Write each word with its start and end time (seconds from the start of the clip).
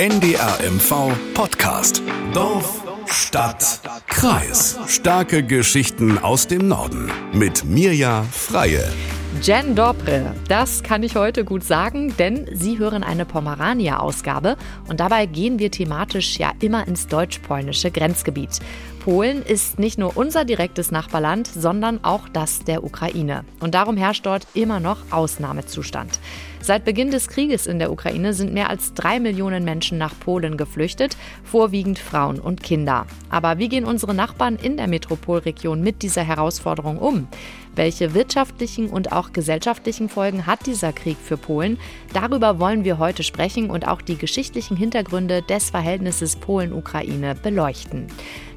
NDRMV 0.00 1.12
Podcast. 1.34 2.00
Dorf, 2.32 2.82
Stadt, 3.04 3.82
Kreis. 4.06 4.78
Starke 4.86 5.42
Geschichten 5.42 6.18
aus 6.18 6.46
dem 6.46 6.68
Norden. 6.68 7.12
Mit 7.34 7.64
Mirja 7.66 8.22
Freie. 8.32 8.90
Jen 9.42 9.76
Dobre, 9.76 10.34
das 10.48 10.82
kann 10.82 11.02
ich 11.02 11.16
heute 11.16 11.44
gut 11.44 11.64
sagen, 11.64 12.14
denn 12.18 12.48
Sie 12.50 12.78
hören 12.78 13.04
eine 13.04 13.26
Pomerania-Ausgabe 13.26 14.56
und 14.88 15.00
dabei 15.00 15.26
gehen 15.26 15.58
wir 15.58 15.70
thematisch 15.70 16.38
ja 16.38 16.52
immer 16.60 16.88
ins 16.88 17.06
deutsch-polnische 17.06 17.90
Grenzgebiet. 17.90 18.58
Polen 19.00 19.42
ist 19.42 19.78
nicht 19.78 19.98
nur 19.98 20.16
unser 20.16 20.44
direktes 20.44 20.90
Nachbarland, 20.90 21.46
sondern 21.46 22.04
auch 22.04 22.28
das 22.28 22.60
der 22.60 22.84
Ukraine. 22.84 23.44
Und 23.60 23.74
darum 23.74 23.96
herrscht 23.96 24.26
dort 24.26 24.46
immer 24.52 24.78
noch 24.78 24.98
Ausnahmezustand. 25.10 26.20
Seit 26.60 26.84
Beginn 26.84 27.10
des 27.10 27.26
Krieges 27.26 27.66
in 27.66 27.78
der 27.78 27.90
Ukraine 27.90 28.34
sind 28.34 28.52
mehr 28.52 28.68
als 28.68 28.92
drei 28.92 29.18
Millionen 29.18 29.64
Menschen 29.64 29.96
nach 29.96 30.12
Polen 30.20 30.58
geflüchtet, 30.58 31.16
vorwiegend 31.42 31.98
Frauen 31.98 32.38
und 32.38 32.62
Kinder. 32.62 33.06
Aber 33.30 33.56
wie 33.56 33.70
gehen 33.70 33.86
unsere 33.86 34.12
Nachbarn 34.12 34.56
in 34.56 34.76
der 34.76 34.86
Metropolregion 34.86 35.80
mit 35.80 36.02
dieser 36.02 36.22
Herausforderung 36.22 36.98
um? 36.98 37.26
Welche 37.80 38.12
wirtschaftlichen 38.12 38.90
und 38.90 39.10
auch 39.10 39.32
gesellschaftlichen 39.32 40.10
Folgen 40.10 40.44
hat 40.44 40.66
dieser 40.66 40.92
Krieg 40.92 41.16
für 41.16 41.38
Polen? 41.38 41.78
Darüber 42.12 42.58
wollen 42.58 42.84
wir 42.84 42.98
heute 42.98 43.22
sprechen 43.22 43.70
und 43.70 43.88
auch 43.88 44.02
die 44.02 44.18
geschichtlichen 44.18 44.76
Hintergründe 44.76 45.40
des 45.40 45.70
Verhältnisses 45.70 46.36
Polen-Ukraine 46.36 47.36
beleuchten. 47.36 48.08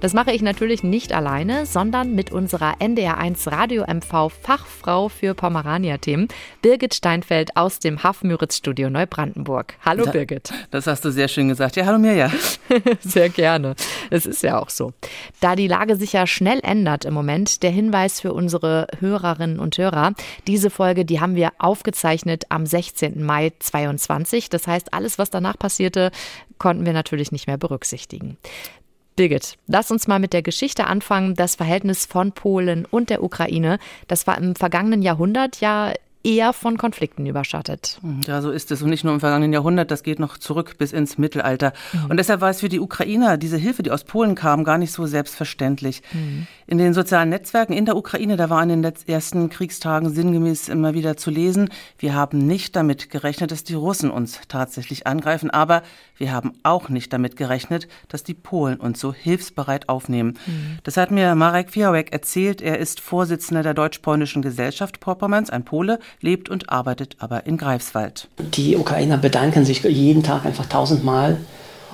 Das 0.04 0.12
mache 0.12 0.34
ich 0.34 0.42
natürlich 0.42 0.84
nicht 0.84 1.14
alleine, 1.14 1.66
sondern 1.66 2.14
mit 2.14 2.30
unserer 2.34 2.74
NDR1 2.82 3.50
Radio 3.50 3.86
MV 3.88 4.34
Fachfrau 4.42 5.08
für 5.08 5.34
Pomerania-Themen, 5.34 6.28
Birgit 6.62 6.94
Steinfeld 6.94 7.56
aus 7.56 7.80
dem 7.80 8.04
Haff-Müritz-Studio 8.04 8.90
Neubrandenburg. 8.90 9.76
Hallo 9.86 10.04
Birgit. 10.12 10.52
Das 10.72 10.88
hast 10.88 11.06
du 11.06 11.10
sehr 11.10 11.30
schön 11.30 11.48
gesagt. 11.48 11.78
Ja, 11.78 11.86
hallo 11.86 12.00
Mirja. 12.00 12.30
sehr 13.00 13.30
gerne. 13.30 13.76
Es 14.10 14.26
ist 14.26 14.44
ja 14.44 14.60
auch 14.60 14.70
so. 14.70 14.92
Da 15.40 15.56
die 15.56 15.70
Lage 15.70 15.96
sich 15.96 16.12
ja 16.12 16.28
schnell 16.28 16.60
ändert 16.64 17.06
im 17.06 17.14
Moment, 17.14 17.64
der 17.64 17.72
Hinweis 17.72 18.20
für 18.20 18.34
unsere 18.34 18.88
Hörerinnen 19.14 19.60
und 19.60 19.78
Hörer. 19.78 20.14
Diese 20.48 20.70
Folge, 20.70 21.06
die 21.06 21.20
haben 21.20 21.36
wir 21.36 21.52
aufgezeichnet 21.60 22.46
am 22.50 22.66
16. 22.66 23.24
Mai 23.24 23.54
22. 23.60 24.50
Das 24.50 24.68
heißt, 24.68 24.94
alles, 24.94 25.18
was 25.18 25.30
danach 25.30 25.58
passierte, 25.58 26.12
konnten 26.58 26.86
wir 26.86 26.94
natürlich 26.94 27.32
nicht 27.32 27.48
mehr 27.48 27.58
berücksichtigen. 27.58 28.38
Birgit, 29.16 29.58
lass 29.68 29.92
uns 29.92 30.08
mal 30.08 30.20
mit 30.20 30.34
der 30.34 30.42
Geschichte 30.42 30.88
anfangen. 30.88 31.36
Das 31.36 31.56
Verhältnis 31.56 32.06
von 32.06 32.32
Polen 32.32 32.86
und 32.86 33.10
der 33.10 33.24
Ukraine, 33.24 33.78
das 34.08 34.26
war 34.26 34.38
im 34.38 34.56
vergangenen 34.56 35.04
Jahrhundert 35.04 35.62
ja 35.62 35.94
eher 36.24 36.54
von 36.54 36.78
Konflikten 36.78 37.26
überschattet. 37.26 38.00
Ja, 38.26 38.42
so 38.42 38.50
ist 38.50 38.72
es. 38.72 38.82
Und 38.82 38.90
nicht 38.90 39.04
nur 39.04 39.14
im 39.14 39.20
vergangenen 39.20 39.52
Jahrhundert, 39.52 39.92
das 39.92 40.04
geht 40.04 40.20
noch 40.20 40.38
zurück 40.38 40.78
bis 40.78 40.94
ins 40.94 41.18
Mittelalter. 41.18 41.74
Mhm. 41.92 42.12
Und 42.12 42.18
deshalb 42.18 42.42
war 42.42 42.50
es 42.50 42.62
für 42.62 42.70
die 42.70 42.80
Ukrainer, 42.80 43.38
diese 43.38 43.58
Hilfe, 43.58 43.84
die 43.84 43.92
aus 43.92 44.06
Polen 44.06 44.36
kam, 44.36 44.64
gar 44.64 44.78
nicht 44.78 44.94
so 44.94 45.06
selbstverständlich. 45.06 46.02
Mhm. 46.14 46.48
In 46.66 46.78
den 46.78 46.94
sozialen 46.94 47.30
Netzwerken 47.30 47.74
in 47.74 47.86
der 47.86 47.98
Ukraine, 47.98 48.38
da 48.38 48.50
war 48.50 48.64
in 48.64 48.70
den 48.70 48.94
ersten 49.08 49.50
Kriegstagen 49.50 50.10
sinngemäß 50.10 50.70
immer 50.70 50.94
wieder 50.94 51.18
zu 51.18 51.30
lesen, 51.30 51.70
wir 51.98 52.16
haben 52.16 52.38
nicht 52.38 52.76
damit 52.76 53.10
gerechnet, 53.10 53.52
dass 53.52 53.64
die 53.64 53.74
Russen 53.74 54.10
uns 54.10 54.40
tatsächlich 54.48 55.06
angreifen, 55.06 55.50
aber 55.50 55.84
wir 56.18 56.32
haben 56.32 56.54
auch 56.64 56.90
nicht 56.90 57.12
damit 57.12 57.36
gerechnet, 57.36 57.88
dass 58.08 58.24
die 58.24 58.34
Polen 58.34 58.78
uns 58.78 59.00
so 59.00 59.14
hilfsbereit 59.14 59.90
aufnehmen. 59.90 60.38
Mhm. 60.46 60.78
Das 60.84 60.96
hat 60.96 61.12
mir 61.12 61.36
Marek 61.36 61.70
Fiałek 61.70 62.14
erzählt. 62.14 62.62
Er 62.62 62.80
ist 62.80 63.00
Vorsitzender 63.02 63.64
der 63.64 63.74
Deutsch-Polnischen 63.74 64.42
Gesellschaft 64.42 65.00
Vorpommerns, 65.04 65.50
ein 65.50 65.66
Pole, 65.66 66.00
lebt 66.22 66.50
und 66.50 66.70
arbeitet 66.70 67.16
aber 67.20 67.46
in 67.46 67.58
Greifswald. 67.58 68.28
Die 68.40 68.76
Ukrainer 68.78 69.18
bedanken 69.18 69.66
sich 69.66 69.84
jeden 69.84 70.24
Tag 70.24 70.46
einfach 70.46 70.66
tausendmal. 70.66 71.38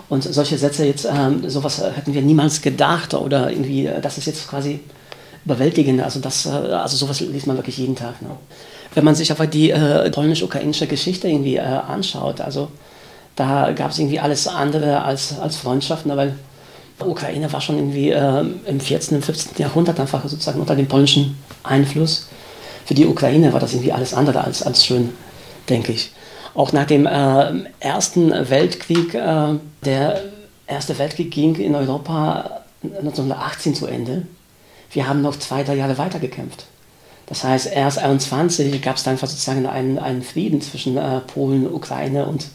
Und 0.10 0.24
solche 0.24 0.58
Sätze 0.58 0.86
jetzt, 0.86 1.06
ähm, 1.06 1.48
sowas 1.48 1.80
hätten 1.80 2.14
wir 2.16 2.24
niemals 2.24 2.62
gedacht 2.62 3.14
oder 3.14 3.52
irgendwie, 3.52 3.86
äh, 3.86 4.02
das 4.02 4.18
ist 4.18 4.26
jetzt 4.26 4.48
quasi 4.50 4.80
überwältigend. 5.46 6.02
Also, 6.02 6.20
das, 6.20 6.48
äh, 6.48 6.50
also 6.50 6.98
sowas 6.98 7.20
liest 7.20 7.46
man 7.46 7.58
wirklich 7.58 7.78
jeden 7.78 7.96
Tag. 7.96 8.22
Ne? 8.22 8.30
Wenn 8.96 9.04
man 9.04 9.14
sich 9.14 9.32
aber 9.32 9.46
die 9.46 9.70
äh, 9.70 10.10
polnisch-ukrainische 10.10 10.88
Geschichte 10.88 11.28
irgendwie 11.28 11.58
äh, 11.58 11.62
anschaut, 11.62 12.42
also 12.42 12.70
da 13.36 13.72
gab 13.72 13.92
es 13.92 14.00
irgendwie 14.00 14.20
alles 14.20 14.48
andere 14.48 15.04
als, 15.04 15.40
als 15.40 15.58
Freundschaften, 15.58 16.16
weil 16.18 16.36
Ukraine 17.00 17.52
war 17.54 17.62
schon 17.62 17.78
irgendwie 17.78 18.10
äh, 18.10 18.44
im 18.66 18.80
14., 18.80 19.18
und 19.18 19.24
15. 19.24 19.52
Jahrhundert 19.58 20.00
einfach 20.00 20.28
sozusagen 20.28 20.60
unter 20.60 20.76
dem 20.76 20.88
polnischen 20.88 21.38
Einfluss 21.64 22.28
für 22.90 22.96
die 22.96 23.06
Ukraine 23.06 23.54
war 23.54 23.60
das 23.60 23.74
irgendwie 23.74 23.94
alles 23.94 24.16
andere 24.16 24.44
als, 24.44 24.64
als 24.64 24.84
schön, 24.84 25.12
denke 25.70 25.92
ich. 25.92 26.12
Auch 26.56 26.74
nach 26.74 26.88
dem 26.88 27.06
äh, 27.06 27.70
Ersten 27.80 28.32
Weltkrieg, 28.50 29.14
äh, 29.14 29.60
der 29.86 30.24
Erste 30.66 30.98
Weltkrieg 30.98 31.30
ging 31.30 31.54
in 31.58 31.76
Europa 31.76 32.62
1918 32.82 33.76
zu 33.76 33.86
Ende. 33.86 34.24
Wir 34.90 35.08
haben 35.08 35.22
noch 35.22 35.38
zwei, 35.38 35.62
drei 35.62 35.76
Jahre 35.76 36.00
weiter 36.00 36.18
gekämpft. 36.18 36.66
Das 37.28 37.44
heißt, 37.44 37.72
erst 37.72 38.00
21 38.00 38.82
gab 38.82 38.96
es 38.96 39.04
dann 39.04 39.18
sozusagen 39.18 39.68
einen, 39.68 40.00
einen 40.00 40.24
Frieden 40.24 40.60
zwischen 40.60 40.98
äh, 40.98 41.20
Polen, 41.20 41.72
Ukraine 41.72 42.26
und, 42.26 42.48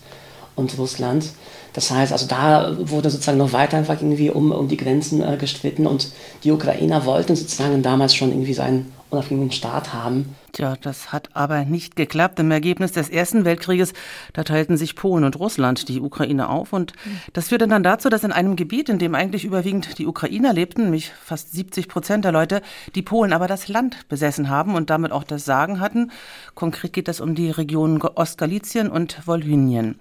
und 0.57 0.77
Russland. 0.77 1.27
Das 1.75 1.93
heißt, 1.93 2.11
also 2.11 2.27
da 2.27 2.77
wurde 2.77 3.09
sozusagen 3.09 3.39
noch 3.39 3.53
weiter 3.53 3.77
einfach 3.77 4.01
irgendwie 4.01 4.31
um, 4.31 4.51
um 4.51 4.67
die 4.67 4.79
Grenzen 4.79 5.23
äh, 5.23 5.37
gestritten 5.37 5.87
und 5.87 6.09
die 6.43 6.51
Ukrainer 6.51 7.05
wollten 7.05 7.37
sozusagen 7.37 7.85
damals 7.85 8.17
schon 8.17 8.31
irgendwie 8.33 8.55
seinen 8.55 8.93
unabhängigen 9.15 9.53
Staat 9.53 9.93
haben. 9.93 10.35
Tja, 10.53 10.77
das 10.81 11.13
hat 11.13 11.31
aber 11.35 11.65
nicht 11.65 11.97
geklappt. 11.97 12.39
Im 12.39 12.51
Ergebnis 12.51 12.93
des 12.93 13.09
Ersten 13.09 13.45
Weltkrieges, 13.45 13.93
da 14.33 14.45
teilten 14.45 14.77
sich 14.77 14.95
Polen 14.95 15.25
und 15.25 15.39
Russland 15.39 15.89
die 15.89 16.01
Ukraine 16.01 16.49
auf. 16.49 16.73
Und 16.73 16.93
das 17.33 17.49
führte 17.49 17.67
dann 17.67 17.83
dazu, 17.83 18.09
dass 18.09 18.23
in 18.23 18.33
einem 18.33 18.55
Gebiet, 18.55 18.89
in 18.89 18.99
dem 18.99 19.15
eigentlich 19.15 19.45
überwiegend 19.45 19.99
die 19.99 20.07
Ukrainer 20.07 20.53
lebten, 20.53 20.85
nämlich 20.85 21.11
fast 21.11 21.53
70 21.53 21.89
Prozent 21.89 22.25
der 22.25 22.33
Leute, 22.33 22.63
die 22.95 23.03
Polen 23.03 23.33
aber 23.33 23.49
das 23.49 23.69
Land 23.69 24.09
besessen 24.09 24.49
haben 24.49 24.75
und 24.75 24.91
damit 24.91 25.11
auch 25.11 25.25
das 25.25 25.45
Sagen 25.45 25.81
hatten. 25.81 26.13
Konkret 26.55 26.93
geht 26.93 27.09
es 27.09 27.21
um 27.21 27.35
die 27.35 27.51
Regionen 27.51 28.01
Ostgalizien 28.03 28.91
und 28.91 29.27
Wolhynien. 29.27 29.99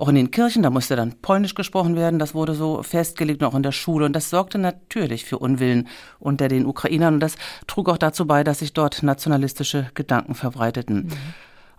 Auch 0.00 0.08
in 0.08 0.14
den 0.14 0.30
Kirchen, 0.30 0.62
da 0.62 0.70
musste 0.70 0.96
dann 0.96 1.12
Polnisch 1.20 1.54
gesprochen 1.54 1.94
werden. 1.94 2.18
Das 2.18 2.34
wurde 2.34 2.54
so 2.54 2.82
festgelegt, 2.82 3.44
auch 3.44 3.54
in 3.54 3.62
der 3.62 3.70
Schule. 3.70 4.06
Und 4.06 4.16
das 4.16 4.30
sorgte 4.30 4.56
natürlich 4.56 5.26
für 5.26 5.38
Unwillen 5.38 5.88
unter 6.18 6.48
den 6.48 6.64
Ukrainern. 6.64 7.14
Und 7.14 7.20
das 7.20 7.36
trug 7.66 7.90
auch 7.90 7.98
dazu 7.98 8.26
bei, 8.26 8.42
dass 8.42 8.60
sich 8.60 8.72
dort 8.72 9.02
nationalistische 9.02 9.90
Gedanken 9.92 10.34
verbreiteten. 10.34 11.08
Mhm. 11.08 11.12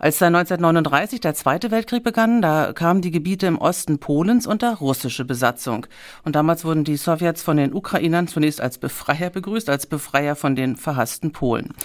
Als 0.03 0.17
dann 0.17 0.33
1939 0.33 1.19
der 1.19 1.35
Zweite 1.35 1.69
Weltkrieg 1.69 2.03
begann, 2.03 2.41
da 2.41 2.73
kamen 2.73 3.01
die 3.01 3.11
Gebiete 3.11 3.45
im 3.45 3.59
Osten 3.59 3.99
Polens 3.99 4.47
unter 4.47 4.77
russische 4.77 5.25
Besatzung. 5.25 5.85
Und 6.23 6.35
damals 6.35 6.65
wurden 6.65 6.83
die 6.83 6.97
Sowjets 6.97 7.43
von 7.43 7.57
den 7.57 7.71
Ukrainern 7.71 8.27
zunächst 8.27 8.61
als 8.61 8.79
Befreier 8.79 9.29
begrüßt, 9.29 9.69
als 9.69 9.85
Befreier 9.85 10.35
von 10.35 10.55
den 10.55 10.75
verhassten 10.75 11.33
Polen. 11.33 11.75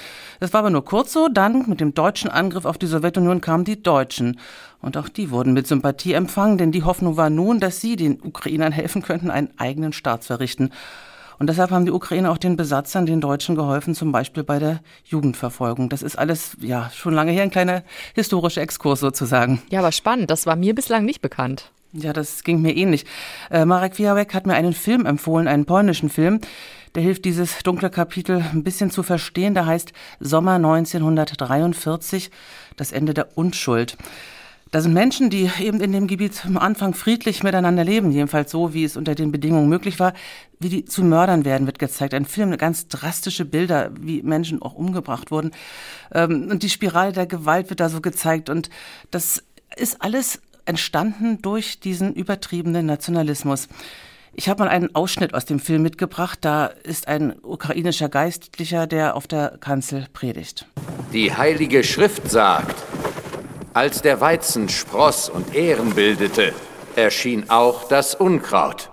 Das 0.41 0.55
war 0.55 0.61
aber 0.61 0.71
nur 0.71 0.87
kurz 0.87 1.13
so, 1.13 1.29
dann 1.29 1.69
mit 1.69 1.79
dem 1.79 1.93
deutschen 1.93 2.31
Angriff 2.31 2.65
auf 2.65 2.79
die 2.79 2.87
Sowjetunion 2.87 3.43
kamen 3.43 3.65
die 3.65 3.83
Deutschen. 3.83 4.41
Und 4.81 4.97
auch 4.97 5.11
die 5.11 5.31
wurden 5.31 5.53
mit 5.53 5.67
Sympathie 5.67 6.15
empfangen, 6.15 6.57
denn 6.57 6.73
die 6.73 6.85
Hoffnung 6.85 7.19
war 7.19 7.29
nun, 7.29 7.61
dass 7.61 7.83
sie 7.83 7.97
den 7.97 8.23
Ukrainern 8.23 8.73
helfen 8.73 9.03
könnten, 9.03 9.31
einen 9.31 9.51
eigenen 9.59 9.93
Staat 9.93 10.23
zu 10.23 10.33
errichten. 10.33 10.71
Und 11.39 11.49
deshalb 11.49 11.71
haben 11.71 11.85
die 11.85 11.93
Ukrainer 11.93 12.31
auch 12.31 12.39
den 12.39 12.57
Besatzern, 12.57 13.07
den 13.07 13.21
Deutschen 13.21 13.57
geholfen, 13.57 13.95
zum 13.95 14.13
Beispiel 14.13 14.43
bei 14.43 14.59
der 14.59 14.81
Jugendverfolgung. 15.05 15.89
Das 15.89 16.03
ist 16.03 16.19
alles, 16.19 16.57
ja, 16.61 16.91
schon 16.95 17.15
lange 17.15 17.33
her, 17.33 17.43
ein 17.43 17.51
kleiner 17.51 17.83
historischer 18.15 18.63
Exkurs 18.63 19.01
sozusagen. 19.01 19.63
Ja, 19.71 19.81
aber 19.81 19.93
spannend. 19.93 20.31
Das 20.31 20.47
war 20.47 20.57
mir 20.57 20.75
bislang 20.75 21.05
nicht 21.05 21.21
bekannt. 21.21 21.71
Ja, 21.93 22.13
das 22.13 22.43
ging 22.43 22.61
mir 22.61 22.77
ähnlich. 22.77 23.07
Äh, 23.51 23.65
Marek 23.65 23.95
Fiałek 23.95 24.35
hat 24.35 24.47
mir 24.47 24.55
einen 24.55 24.73
Film 24.73 25.07
empfohlen, 25.07 25.49
einen 25.49 25.65
polnischen 25.65 26.11
Film. 26.11 26.41
Der 26.95 27.03
hilft, 27.03 27.25
dieses 27.25 27.59
dunkle 27.63 27.91
Kapitel 27.91 28.43
ein 28.53 28.65
bisschen 28.65 28.91
zu 28.91 29.03
verstehen. 29.03 29.55
Der 29.55 29.67
heißt 29.67 29.93
Sommer 30.19 30.55
1943, 30.55 32.31
das 32.77 32.93
Ende 32.93 33.15
der 33.15 33.37
Unschuld. 33.37 33.97
Da 34.73 34.81
sind 34.81 34.95
Menschen, 34.95 35.31
die 35.31 35.49
eben 35.61 35.81
in 35.81 35.93
dem 35.93 36.09
Gebiet 36.09 36.45
am 36.45 36.59
Anfang 36.59 36.93
friedlich 36.93 37.45
miteinander 37.45 37.85
leben, 37.85 38.11
jedenfalls 38.11 38.51
so, 38.51 38.75
wie 38.75 38.83
es 38.83 38.97
unter 38.97 39.15
den 39.15 39.31
Bedingungen 39.31 39.69
möglich 39.69 40.01
war, 40.01 40.13
wie 40.59 40.69
die 40.69 40.85
zu 40.85 41.05
Mördern 41.05 41.45
werden, 41.45 41.67
wird 41.67 41.79
gezeigt. 41.79 42.15
Ein 42.15 42.25
Film, 42.25 42.57
ganz 42.59 42.89
drastische 42.89 43.45
Bilder, 43.45 43.93
wie 44.01 44.23
Menschen 44.23 44.61
auch 44.61 44.75
umgebracht 44.75 45.31
wurden. 45.31 45.53
Ähm, 46.13 46.49
und 46.51 46.65
die 46.65 46.69
Spirale 46.69 47.13
der 47.13 47.27
Gewalt 47.27 47.71
wird 47.71 47.79
da 47.79 47.89
so 47.89 48.01
gezeigt. 48.01 48.51
Und 48.51 48.69
das 49.13 49.45
ist 49.77 50.03
alles 50.03 50.41
entstanden 50.65 51.41
durch 51.43 51.79
diesen 51.79 52.13
übertriebenen 52.13 52.87
Nationalismus. 52.87 53.69
Ich 54.35 54.49
habe 54.49 54.65
mal 54.65 54.69
einen 54.69 54.95
Ausschnitt 54.95 55.33
aus 55.33 55.45
dem 55.45 55.61
Film 55.61 55.83
mitgebracht. 55.83 56.41
Da 56.43 56.67
ist 56.67 57.09
ein 57.09 57.37
ukrainischer 57.43 58.09
Geistlicher, 58.09 58.87
der 58.87 59.15
auf 59.17 59.27
der 59.27 59.59
Kanzel 59.61 60.09
predigt. 60.13 60.67
Die 61.13 61.33
Heilige 61.33 61.85
Schrift 61.85 62.31
sagt, 62.31 62.75
als 63.77 64.01
der 64.01 64.23
Weizen 64.23 64.71
spross 64.71 65.29
und 65.29 65.55
Ehren 65.55 65.95
bildete, 65.95 66.55
erschien 66.95 67.51
auch 67.51 67.87
das 67.89 68.15
Unkraut. 68.15 68.89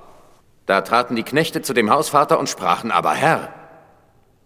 Da 0.65 0.81
traten 0.81 1.15
die 1.15 1.23
Knechte 1.23 1.61
zu 1.61 1.73
dem 1.73 1.89
Hausvater 1.89 2.37
und 2.37 2.49
sprachen, 2.49 2.91
aber 2.91 3.13
Herr, 3.13 3.53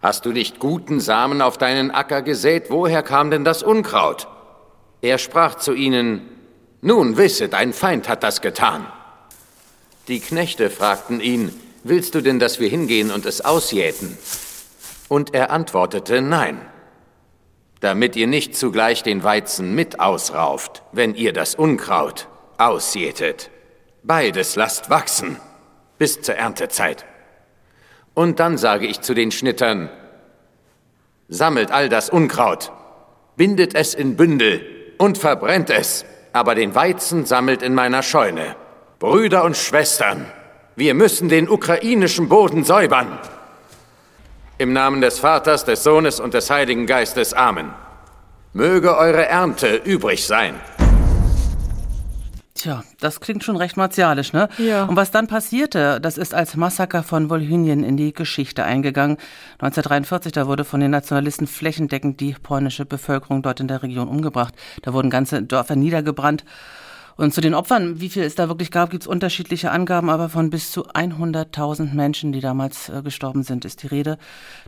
hast 0.00 0.26
du 0.26 0.30
nicht 0.30 0.60
guten 0.60 1.00
Samen 1.00 1.42
auf 1.42 1.58
deinen 1.58 1.90
Acker 1.90 2.22
gesät, 2.22 2.70
woher 2.70 3.02
kam 3.02 3.32
denn 3.32 3.42
das 3.42 3.64
Unkraut? 3.64 4.28
Er 5.02 5.18
sprach 5.18 5.56
zu 5.56 5.74
ihnen, 5.74 6.22
nun 6.82 7.16
wisse, 7.16 7.48
dein 7.48 7.72
Feind 7.72 8.08
hat 8.08 8.22
das 8.22 8.40
getan. 8.40 8.86
Die 10.06 10.20
Knechte 10.20 10.70
fragten 10.70 11.20
ihn, 11.20 11.52
willst 11.82 12.14
du 12.14 12.20
denn, 12.20 12.38
dass 12.38 12.60
wir 12.60 12.68
hingehen 12.68 13.10
und 13.10 13.26
es 13.26 13.40
ausjäten? 13.40 14.16
Und 15.08 15.34
er 15.34 15.50
antwortete, 15.50 16.22
nein, 16.22 16.60
damit 17.80 18.16
ihr 18.16 18.26
nicht 18.26 18.56
zugleich 18.56 19.02
den 19.02 19.22
Weizen 19.22 19.74
mit 19.74 20.00
ausrauft, 20.00 20.82
wenn 20.92 21.14
ihr 21.14 21.32
das 21.32 21.54
Unkraut 21.54 22.28
ausjätet. 22.58 23.50
Beides 24.02 24.56
lasst 24.56 24.90
wachsen 24.90 25.38
bis 25.98 26.22
zur 26.22 26.36
Erntezeit. 26.36 27.04
Und 28.14 28.40
dann 28.40 28.58
sage 28.58 28.86
ich 28.86 29.00
zu 29.00 29.14
den 29.14 29.30
Schnittern, 29.30 29.90
sammelt 31.28 31.70
all 31.70 31.88
das 31.88 32.10
Unkraut, 32.10 32.72
bindet 33.36 33.74
es 33.74 33.94
in 33.94 34.16
Bündel 34.16 34.64
und 34.98 35.18
verbrennt 35.18 35.70
es, 35.70 36.04
aber 36.32 36.54
den 36.54 36.74
Weizen 36.74 37.26
sammelt 37.26 37.62
in 37.62 37.74
meiner 37.74 38.02
Scheune. 38.02 38.56
Brüder 38.98 39.44
und 39.44 39.56
Schwestern, 39.56 40.26
wir 40.74 40.94
müssen 40.94 41.28
den 41.28 41.48
ukrainischen 41.48 42.28
Boden 42.28 42.64
säubern. 42.64 43.18
Im 44.60 44.72
Namen 44.72 45.00
des 45.00 45.20
Vaters, 45.20 45.64
des 45.64 45.84
Sohnes 45.84 46.18
und 46.18 46.34
des 46.34 46.50
Heiligen 46.50 46.86
Geistes. 46.86 47.32
Amen. 47.32 47.70
Möge 48.52 48.96
eure 48.96 49.24
Ernte 49.24 49.76
übrig 49.76 50.26
sein. 50.26 50.56
Tja, 52.54 52.82
das 52.98 53.20
klingt 53.20 53.44
schon 53.44 53.54
recht 53.54 53.76
martialisch, 53.76 54.32
ne? 54.32 54.48
Ja. 54.58 54.82
Und 54.86 54.96
was 54.96 55.12
dann 55.12 55.28
passierte, 55.28 56.00
das 56.00 56.18
ist 56.18 56.34
als 56.34 56.56
Massaker 56.56 57.04
von 57.04 57.30
Wolhynien 57.30 57.84
in 57.84 57.96
die 57.96 58.12
Geschichte 58.12 58.64
eingegangen. 58.64 59.16
1943, 59.60 60.32
da 60.32 60.48
wurde 60.48 60.64
von 60.64 60.80
den 60.80 60.90
Nationalisten 60.90 61.46
flächendeckend 61.46 62.18
die 62.18 62.34
polnische 62.42 62.84
Bevölkerung 62.84 63.42
dort 63.42 63.60
in 63.60 63.68
der 63.68 63.84
Region 63.84 64.08
umgebracht. 64.08 64.54
Da 64.82 64.92
wurden 64.92 65.08
ganze 65.08 65.40
Dörfer 65.40 65.76
niedergebrannt. 65.76 66.44
Und 67.18 67.34
zu 67.34 67.40
den 67.40 67.52
Opfern, 67.52 68.00
wie 68.00 68.10
viel 68.10 68.22
es 68.22 68.36
da 68.36 68.46
wirklich 68.46 68.70
gab, 68.70 68.90
gibt 68.90 69.02
es 69.02 69.06
unterschiedliche 69.08 69.72
Angaben, 69.72 70.08
aber 70.08 70.28
von 70.28 70.50
bis 70.50 70.70
zu 70.70 70.86
100.000 70.86 71.92
Menschen, 71.92 72.30
die 72.30 72.38
damals 72.38 72.88
äh, 72.90 73.02
gestorben 73.02 73.42
sind, 73.42 73.64
ist 73.64 73.82
die 73.82 73.88
Rede. 73.88 74.18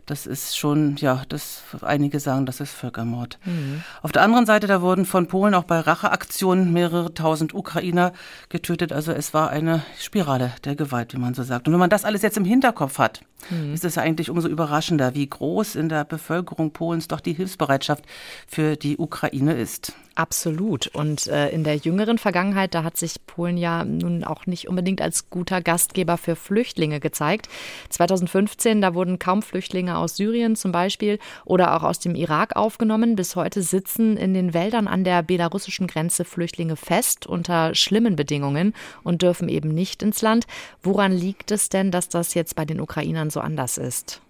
Das 0.05 0.27
ist 0.27 0.57
schon, 0.57 0.97
ja, 0.97 1.21
das 1.29 1.63
einige 1.81 2.19
sagen, 2.19 2.45
das 2.45 2.59
ist 2.59 2.73
Völkermord. 2.73 3.39
Mhm. 3.45 3.83
Auf 4.01 4.11
der 4.11 4.23
anderen 4.23 4.45
Seite, 4.45 4.67
da 4.67 4.81
wurden 4.81 5.05
von 5.05 5.27
Polen 5.27 5.53
auch 5.53 5.63
bei 5.63 5.79
Racheaktionen 5.79 6.73
mehrere 6.73 7.13
tausend 7.13 7.53
Ukrainer 7.53 8.11
getötet. 8.49 8.91
Also 8.91 9.13
es 9.13 9.33
war 9.33 9.49
eine 9.49 9.83
Spirale 9.97 10.51
der 10.65 10.75
Gewalt, 10.75 11.13
wie 11.13 11.19
man 11.19 11.33
so 11.33 11.43
sagt. 11.43 11.69
Und 11.69 11.73
wenn 11.73 11.79
man 11.79 11.89
das 11.89 12.03
alles 12.03 12.21
jetzt 12.21 12.35
im 12.35 12.43
Hinterkopf 12.43 12.97
hat, 12.97 13.21
mhm. 13.49 13.73
ist 13.73 13.85
es 13.85 13.97
eigentlich 13.97 14.29
umso 14.29 14.49
überraschender, 14.49 15.15
wie 15.15 15.29
groß 15.29 15.75
in 15.75 15.87
der 15.87 16.03
Bevölkerung 16.03 16.71
Polens 16.71 17.07
doch 17.07 17.21
die 17.21 17.31
Hilfsbereitschaft 17.31 18.03
für 18.45 18.75
die 18.75 18.97
Ukraine 18.97 19.53
ist. 19.53 19.93
Absolut. 20.15 20.87
Und 20.87 21.27
äh, 21.27 21.49
in 21.49 21.63
der 21.63 21.77
jüngeren 21.77 22.17
Vergangenheit, 22.17 22.73
da 22.73 22.83
hat 22.83 22.97
sich 22.97 23.25
Polen 23.25 23.57
ja 23.57 23.85
nun 23.85 24.23
auch 24.25 24.45
nicht 24.45 24.67
unbedingt 24.67 25.01
als 25.01 25.29
guter 25.29 25.61
Gastgeber 25.61 26.17
für 26.17 26.35
Flüchtlinge 26.35 26.99
gezeigt. 26.99 27.47
2015, 27.89 28.81
da 28.81 28.93
wurden 28.93 29.19
kaum 29.19 29.41
Flüchtlinge 29.41 29.97
aus 29.97 30.17
Syrien 30.17 30.55
zum 30.57 30.73
Beispiel 30.73 31.17
oder 31.45 31.75
auch 31.75 31.83
aus 31.83 31.99
dem 31.99 32.15
Irak 32.15 32.57
aufgenommen. 32.57 33.15
Bis 33.15 33.37
heute 33.37 33.61
sitzen 33.61 34.17
in 34.17 34.33
den 34.33 34.53
Wäldern 34.53 34.87
an 34.87 35.05
der 35.05 35.23
belarussischen 35.23 35.87
Grenze 35.87 36.25
Flüchtlinge 36.25 36.75
fest 36.75 37.25
unter 37.25 37.73
schlimmen 37.73 38.17
Bedingungen 38.17 38.73
und 39.03 39.21
dürfen 39.21 39.47
eben 39.47 39.69
nicht 39.69 40.03
ins 40.03 40.21
Land. 40.21 40.45
Woran 40.83 41.13
liegt 41.13 41.51
es 41.51 41.69
denn, 41.69 41.89
dass 41.89 42.09
das 42.09 42.33
jetzt 42.33 42.55
bei 42.55 42.65
den 42.65 42.81
Ukrainern 42.81 43.29
so 43.29 43.39
anders 43.39 43.77
ist? 43.77 44.21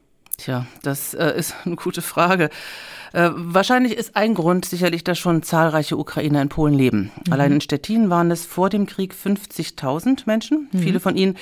Tja, 0.43 0.65
das 0.81 1.13
äh, 1.13 1.37
ist 1.37 1.53
eine 1.65 1.75
gute 1.75 2.01
Frage. 2.01 2.49
Äh, 3.13 3.29
wahrscheinlich 3.35 3.95
ist 3.95 4.15
ein 4.15 4.33
Grund 4.33 4.65
sicherlich, 4.65 5.03
dass 5.03 5.19
schon 5.19 5.43
zahlreiche 5.43 5.97
Ukrainer 5.97 6.41
in 6.41 6.49
Polen 6.49 6.73
leben. 6.73 7.11
Mhm. 7.27 7.33
Allein 7.33 7.51
in 7.51 7.61
Stettin 7.61 8.09
waren 8.09 8.31
es 8.31 8.47
vor 8.47 8.71
dem 8.71 8.87
Krieg 8.87 9.13
50.000 9.13 10.23
Menschen. 10.25 10.67
Mhm. 10.71 10.79
Viele 10.79 10.99
von 10.99 11.15
ihnen, 11.15 11.37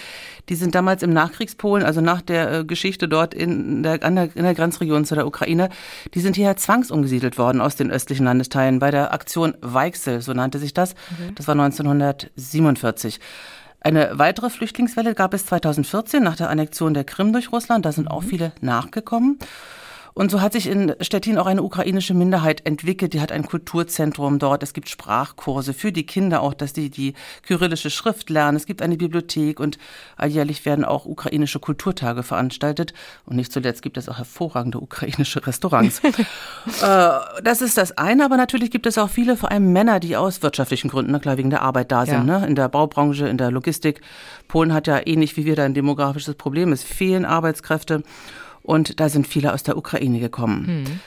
die 0.49 0.55
sind 0.55 0.75
damals 0.75 1.01
im 1.01 1.13
Nachkriegspolen, 1.13 1.85
also 1.85 2.01
nach 2.01 2.21
der 2.21 2.51
äh, 2.51 2.65
Geschichte 2.65 3.07
dort 3.07 3.33
in 3.33 3.83
der, 3.83 4.03
an 4.03 4.15
der, 4.15 4.35
in 4.35 4.43
der 4.43 4.53
Grenzregion 4.53 5.05
zu 5.05 5.15
der 5.15 5.25
Ukraine, 5.25 5.69
die 6.13 6.19
sind 6.19 6.35
hierher 6.35 6.57
zwangsumgesiedelt 6.57 7.37
worden 7.37 7.61
aus 7.61 7.77
den 7.77 7.91
östlichen 7.91 8.25
Landesteilen 8.25 8.79
bei 8.79 8.91
der 8.91 9.13
Aktion 9.13 9.53
Weichsel, 9.61 10.21
so 10.21 10.33
nannte 10.33 10.59
sich 10.59 10.73
das. 10.73 10.93
Mhm. 10.93 11.35
Das 11.35 11.47
war 11.47 11.53
1947. 11.53 13.21
Eine 13.81 14.11
weitere 14.13 14.49
Flüchtlingswelle 14.49 15.15
gab 15.15 15.33
es 15.33 15.45
2014 15.45 16.21
nach 16.21 16.35
der 16.35 16.49
Annexion 16.49 16.93
der 16.93 17.05
Krim 17.05 17.31
durch 17.31 17.51
Russland. 17.51 17.85
Da 17.85 17.91
sind 17.91 18.09
auch 18.09 18.23
mhm. 18.23 18.27
viele 18.27 18.51
nachgekommen. 18.61 19.39
Und 20.13 20.31
so 20.31 20.41
hat 20.41 20.53
sich 20.53 20.67
in 20.67 20.93
Stettin 21.01 21.37
auch 21.37 21.45
eine 21.45 21.63
ukrainische 21.63 22.13
Minderheit 22.13 22.65
entwickelt. 22.65 23.13
Die 23.13 23.21
hat 23.21 23.31
ein 23.31 23.45
Kulturzentrum 23.45 24.39
dort. 24.39 24.63
Es 24.63 24.73
gibt 24.73 24.89
Sprachkurse 24.89 25.73
für 25.73 25.91
die 25.91 26.05
Kinder 26.05 26.41
auch, 26.41 26.53
dass 26.53 26.73
die 26.73 26.89
die 26.89 27.13
kyrillische 27.43 27.89
Schrift 27.89 28.29
lernen. 28.29 28.57
Es 28.57 28.65
gibt 28.65 28.81
eine 28.81 28.97
Bibliothek 28.97 29.59
und 29.59 29.77
alljährlich 30.17 30.65
werden 30.65 30.85
auch 30.85 31.05
ukrainische 31.05 31.59
Kulturtage 31.59 32.23
veranstaltet. 32.23 32.93
Und 33.25 33.35
nicht 33.35 33.51
zuletzt 33.51 33.81
gibt 33.81 33.97
es 33.97 34.09
auch 34.09 34.17
hervorragende 34.17 34.79
ukrainische 34.79 35.45
Restaurants. 35.45 35.99
äh, 36.03 36.13
das 37.43 37.61
ist 37.61 37.77
das 37.77 37.97
eine, 37.97 38.25
aber 38.25 38.37
natürlich 38.37 38.71
gibt 38.71 38.85
es 38.85 38.97
auch 38.97 39.09
viele, 39.09 39.37
vor 39.37 39.51
allem 39.51 39.71
Männer, 39.71 39.99
die 39.99 40.17
aus 40.17 40.41
wirtschaftlichen 40.41 40.89
Gründen, 40.89 41.11
na 41.11 41.19
klar, 41.19 41.37
wegen 41.37 41.49
der 41.49 41.61
Arbeit 41.61 41.91
da 41.91 42.05
sind, 42.05 42.27
ja. 42.27 42.39
ne? 42.39 42.47
in 42.47 42.55
der 42.55 42.69
Baubranche, 42.69 43.27
in 43.27 43.37
der 43.37 43.51
Logistik. 43.51 44.01
Polen 44.47 44.73
hat 44.73 44.87
ja 44.87 44.99
ähnlich 45.05 45.37
wie 45.37 45.45
wir 45.45 45.55
da 45.55 45.63
ein 45.63 45.73
demografisches 45.73 46.35
Problem. 46.35 46.71
Es 46.71 46.83
fehlen 46.83 47.25
Arbeitskräfte. 47.25 48.03
Und 48.69 48.99
da 48.99 49.09
sind 49.09 49.25
viele 49.25 49.51
aus 49.55 49.63
der 49.63 49.77
Ukraine 49.77 50.19
gekommen. 50.19 50.83
Mhm. 50.83 50.99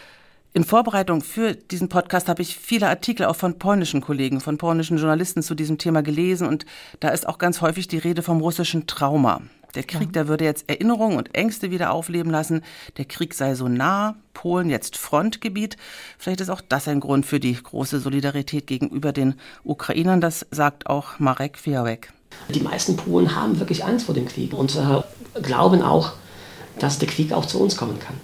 In 0.53 0.65
Vorbereitung 0.65 1.21
für 1.21 1.55
diesen 1.55 1.89
Podcast 1.89 2.29
habe 2.29 2.43
ich 2.43 2.57
viele 2.57 2.89
Artikel 2.89 3.25
auch 3.25 3.37
von 3.37 3.57
polnischen 3.61 4.01
Kollegen, 4.01 4.41
von 4.41 4.59
polnischen 4.59 4.99
Journalisten 4.99 5.45
zu 5.45 5.55
diesem 5.55 5.79
Thema 5.79 6.03
gelesen 6.03 6.49
und 6.49 6.67
da 6.99 7.11
ist 7.11 7.29
auch 7.29 7.39
ganz 7.39 7.61
häufig 7.61 7.87
die 7.87 7.99
Rede 7.99 8.23
vom 8.23 8.41
russischen 8.41 8.89
Trauma. 8.89 9.43
Der 9.77 9.85
Krieg, 9.85 10.09
ja. 10.09 10.13
der 10.13 10.29
würde 10.29 10.45
jetzt 10.45 10.69
Erinnerungen 10.69 11.17
und 11.17 11.37
Ängste 11.37 11.71
wieder 11.71 11.93
aufleben 11.93 12.33
lassen. 12.33 12.63
Der 12.97 13.05
Krieg 13.05 13.33
sei 13.33 13.55
so 13.55 13.69
nah, 13.69 14.17
Polen 14.35 14.69
jetzt 14.69 14.97
Frontgebiet. 14.97 15.77
Vielleicht 16.19 16.41
ist 16.41 16.51
auch 16.51 16.63
das 16.69 16.89
ein 16.89 16.99
Grund 16.99 17.27
für 17.27 17.39
die 17.39 17.55
große 17.55 18.01
Solidarität 18.01 18.67
gegenüber 18.67 19.13
den 19.13 19.37
Ukrainern. 19.63 20.21
Das 20.21 20.45
sagt 20.51 20.89
auch 20.89 21.21
Marek 21.21 21.59
Fiawek. 21.59 22.13
Die 22.53 22.61
meisten 22.61 22.97
Polen 22.97 23.37
haben 23.37 23.61
wirklich 23.61 23.85
Angst 23.85 24.07
vor 24.07 24.17
dem 24.17 24.27
Krieg 24.27 24.53
und 24.53 24.75
äh, 24.75 25.41
glauben 25.41 25.81
auch, 25.81 26.15
dass 26.79 26.99
der 26.99 27.09
Krieg 27.09 27.33
auch 27.33 27.47
zu 27.47 27.61
uns 27.61 27.77
kommen 27.77 27.99
kann. 27.99 28.15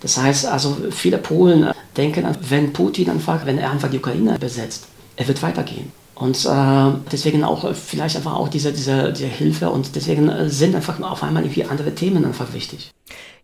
Das 0.00 0.18
heißt 0.18 0.46
also, 0.46 0.76
viele 0.90 1.18
Polen 1.18 1.72
denken, 1.96 2.26
wenn 2.48 2.72
Putin 2.72 3.10
einfach, 3.10 3.46
wenn 3.46 3.58
er 3.58 3.70
einfach 3.70 3.90
die 3.90 3.98
Ukraine 3.98 4.38
besetzt, 4.38 4.86
er 5.16 5.26
wird 5.26 5.42
weitergehen. 5.42 5.90
Und 6.14 6.46
äh, 6.46 6.92
deswegen 7.12 7.44
auch 7.44 7.74
vielleicht 7.74 8.16
einfach 8.16 8.34
auch 8.34 8.48
diese, 8.48 8.72
diese, 8.72 9.12
diese 9.12 9.26
Hilfe 9.26 9.70
und 9.70 9.94
deswegen 9.94 10.48
sind 10.48 10.74
einfach 10.74 10.98
auf 11.00 11.22
einmal 11.22 11.42
irgendwie 11.42 11.64
andere 11.64 11.94
Themen 11.94 12.24
einfach 12.24 12.52
wichtig. 12.54 12.90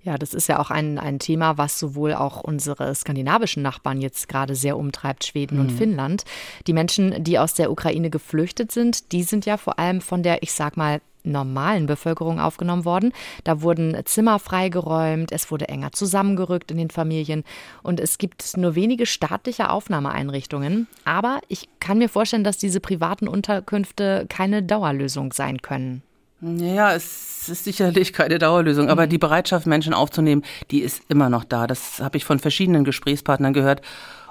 Ja, 0.04 0.18
das 0.18 0.34
ist 0.34 0.48
ja 0.48 0.58
auch 0.58 0.70
ein, 0.70 0.98
ein 0.98 1.18
Thema, 1.18 1.58
was 1.58 1.78
sowohl 1.78 2.14
auch 2.14 2.42
unsere 2.42 2.92
skandinavischen 2.94 3.62
Nachbarn 3.62 4.00
jetzt 4.00 4.28
gerade 4.28 4.56
sehr 4.56 4.76
umtreibt, 4.76 5.24
Schweden 5.24 5.56
mhm. 5.56 5.60
und 5.60 5.72
Finnland. 5.72 6.24
Die 6.66 6.72
Menschen, 6.72 7.22
die 7.22 7.38
aus 7.38 7.54
der 7.54 7.70
Ukraine 7.70 8.10
geflüchtet 8.10 8.72
sind, 8.72 9.12
die 9.12 9.22
sind 9.22 9.46
ja 9.46 9.58
vor 9.58 9.78
allem 9.78 10.00
von 10.00 10.22
der, 10.22 10.42
ich 10.42 10.52
sag 10.52 10.76
mal, 10.76 11.00
normalen 11.24 11.86
Bevölkerung 11.86 12.40
aufgenommen 12.40 12.84
worden. 12.84 13.12
Da 13.44 13.62
wurden 13.62 13.96
Zimmer 14.04 14.38
freigeräumt, 14.38 15.32
es 15.32 15.50
wurde 15.50 15.68
enger 15.68 15.92
zusammengerückt 15.92 16.70
in 16.70 16.78
den 16.78 16.90
Familien 16.90 17.44
und 17.82 18.00
es 18.00 18.18
gibt 18.18 18.56
nur 18.56 18.74
wenige 18.74 19.06
staatliche 19.06 19.70
Aufnahmeeinrichtungen. 19.70 20.88
Aber 21.04 21.40
ich 21.48 21.68
kann 21.80 21.98
mir 21.98 22.08
vorstellen, 22.08 22.44
dass 22.44 22.58
diese 22.58 22.80
privaten 22.80 23.28
Unterkünfte 23.28 24.26
keine 24.28 24.62
Dauerlösung 24.62 25.32
sein 25.32 25.62
können. 25.62 26.02
Ja, 26.42 26.92
es 26.92 27.48
ist 27.48 27.62
sicherlich 27.62 28.12
keine 28.12 28.40
Dauerlösung, 28.40 28.90
aber 28.90 29.06
mhm. 29.06 29.10
die 29.10 29.18
Bereitschaft, 29.18 29.64
Menschen 29.68 29.94
aufzunehmen, 29.94 30.42
die 30.72 30.80
ist 30.80 31.02
immer 31.08 31.30
noch 31.30 31.44
da. 31.44 31.68
Das 31.68 32.00
habe 32.00 32.16
ich 32.16 32.24
von 32.24 32.40
verschiedenen 32.40 32.82
Gesprächspartnern 32.82 33.52
gehört. 33.52 33.80